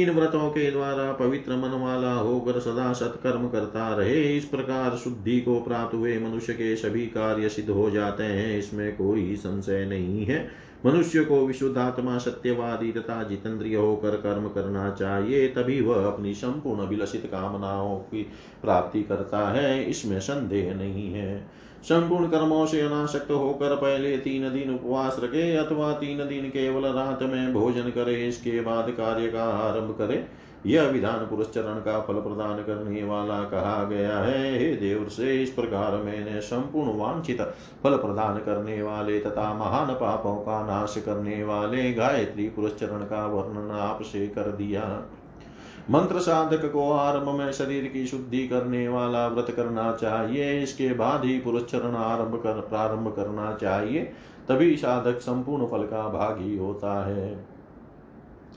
इन 0.00 0.10
व्रतों 0.10 0.50
के 0.50 0.70
द्वारा 0.70 1.12
पवित्र 1.12 1.52
मन 1.52 1.80
वाला 1.84 2.12
होकर 2.12 2.60
सदा 2.60 2.92
सत्कर्म 2.92 3.48
करता 3.48 3.96
रहे। 3.96 4.36
इस 4.36 4.44
प्रकार 4.44 4.96
शुद्धि 4.96 5.40
को 5.40 5.60
प्राप्त 5.60 5.94
हुए 5.94 6.18
मनुष्य 6.18 6.52
के 6.52 6.76
सभी 6.76 7.06
कार्य 7.06 7.48
सिद्ध 7.48 7.70
हो 7.70 7.90
जाते 7.90 8.22
हैं। 8.22 8.58
इसमें 8.58 8.96
कोई 8.96 9.36
संशय 9.36 9.86
नहीं 9.86 10.24
है। 10.24 10.50
मनुष्य 10.86 11.24
को 11.24 11.46
विशुद्धात्मा 11.46 12.18
सत्यवादी 12.18 12.92
तथा 12.92 13.22
जितेंद्रिय 13.22 13.76
होकर 13.76 14.10
कर्म 14.10 14.48
करना 14.48 14.90
चाहिए, 14.90 15.48
तभी 15.48 15.80
वह 15.80 16.06
अपनी 16.06 16.34
संपूर्ण 16.34 16.86
विलसित 16.86 17.26
कामनाओं 17.26 17.96
की 17.96 18.22
प्राप्ति 18.62 19.02
करता 19.02 19.48
है। 19.52 19.84
इसमें 19.84 20.20
संदेह 20.20 20.74
नहीं 20.74 21.12
है। 21.12 21.50
संपूर्ण 21.82 22.28
कर्मों 22.28 22.64
से 22.66 22.80
अनाशक्त 22.80 23.30
होकर 23.30 23.74
पहले 23.76 24.16
तीन 24.18 24.52
दिन 24.52 24.74
उपवास 24.74 25.16
रखे 25.22 25.56
अथवा 25.56 25.92
तीन 25.92 26.18
दिन 26.28 26.48
केवल 26.50 26.86
रात 26.88 27.22
में 27.22 27.52
भोजन 27.52 27.90
करे, 27.90 28.14
इसके 28.28 28.60
बाद 28.60 28.90
कार्य 28.90 29.28
का 29.28 29.44
आरंभ 29.44 29.94
करे। 29.98 30.24
यह 30.66 30.82
विधान 30.84 31.24
पुरुष 31.26 31.46
चरण 31.46 31.78
का 31.80 31.98
फल 32.00 32.14
प्रदान 32.14 32.62
करने 32.62 33.02
वाला 33.04 33.42
कहा 33.44 33.82
गया 33.84 34.18
है। 34.18 34.58
हे 34.58 34.74
देव 34.76 35.08
से 35.08 35.42
इस 35.42 35.50
प्रकार 35.50 35.96
मैंने 35.96 36.40
संपूर्ण 36.40 36.96
वांछित 36.98 37.40
फल 37.82 37.96
प्रदान 37.96 38.38
करने 38.38 38.82
वाले 38.82 39.18
तथा 39.20 39.52
महान 39.54 39.92
पापों 39.94 40.36
का 40.36 40.60
नाश 40.66 40.94
करने 40.98 41.42
वाले 41.44 41.92
गायत्री 41.92 42.48
पुरुष 42.48 42.74
चरण 42.74 43.04
का 43.04 43.26
वर्णन 43.26 43.70
आपसे 43.80 44.26
कर 44.28 44.52
दिया। 44.52 44.82
मंत्र 45.90 46.18
साधक 46.18 46.72
को 46.72 46.92
आरंभ 46.92 47.28
में 47.28 47.52
शरीर 47.52 47.84
की 47.84 48.06
शुद्धि 48.06 48.48
करने 48.48 48.88
वाला 48.88 49.26
व्रत 49.28 49.50
करना 49.56 49.92
चाहिए। 49.92 50.62
इसके 50.62 50.94
बाद 50.94 51.24
ही 51.24 51.38
पुरुष 51.38 51.62
चरण 51.62 51.94
आरंभ 51.94 52.36
कर, 52.36 52.60
प्रारंभ 52.60 53.12
करना 53.16 53.54
चाहिए। 53.54 54.12
तभी 54.48 54.76
साधक 54.76 55.18
संपूर्ण 55.18 55.66
फल 55.66 55.82
का 55.82 56.08
भागी 56.08 56.56
होता 56.58 57.06
है। 57.06 57.46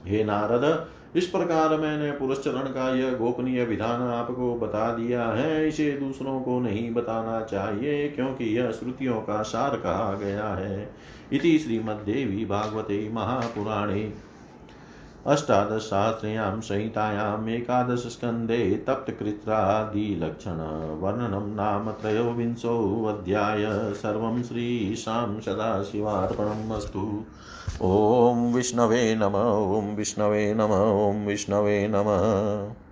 हे 0.05 0.23
नारद, 0.23 0.87
इस 1.15 1.25
प्रकार 1.25 1.77
मैंने 1.77 2.11
पुरुष 2.11 2.39
चरण 2.39 2.61
का 2.61 2.95
यह 2.95 3.15
गोपनीय 3.15 3.65
विधान 3.65 4.01
आपको 4.01 4.55
बता 4.55 4.95
दिया 4.95 5.23
है। 5.23 5.67
इसे 5.67 5.91
दूसरों 5.91 6.41
को 6.41 6.59
नहीं 6.59 6.93
बताना 6.93 7.41
चाहिए, 7.41 8.07
क्योंकि 8.07 8.57
यह 8.57 8.71
श्रुतियों 8.71 9.21
का 9.21 9.41
सार 9.41 9.77
कहा 9.77 10.13
गया 10.13 10.47
है। 10.47 10.95
इति 11.33 11.59
श्रीमद्देवी 11.59 12.45
भागवते 12.45 13.09
महापुराणे। 13.13 14.13
अष्टादशसहस्रयां 15.27 16.61
संहितायाम् 16.61 17.49
एकादशस्कन्धे 17.49 18.85
तप्तकृत्रादिलक्षणवर्णनं 18.87 21.55
नाम 21.55 21.91
त्रयोविंशोऽध्याय 21.91 23.93
सर्वं 23.93 24.43
श्रीशां 24.43 25.41
सदाशिवार्पणम् 25.41 26.71
अस्तु। 26.71 27.25
ॐ 27.81 28.53
विष्णवे 28.53 29.15
नम, 29.15 29.77
ॐ 29.77 29.95
विष्णवे 29.95 30.53
नम, 30.53 30.71
ॐ 30.71 31.25
विष्णवे 31.25 31.87
नमः। 31.87 32.84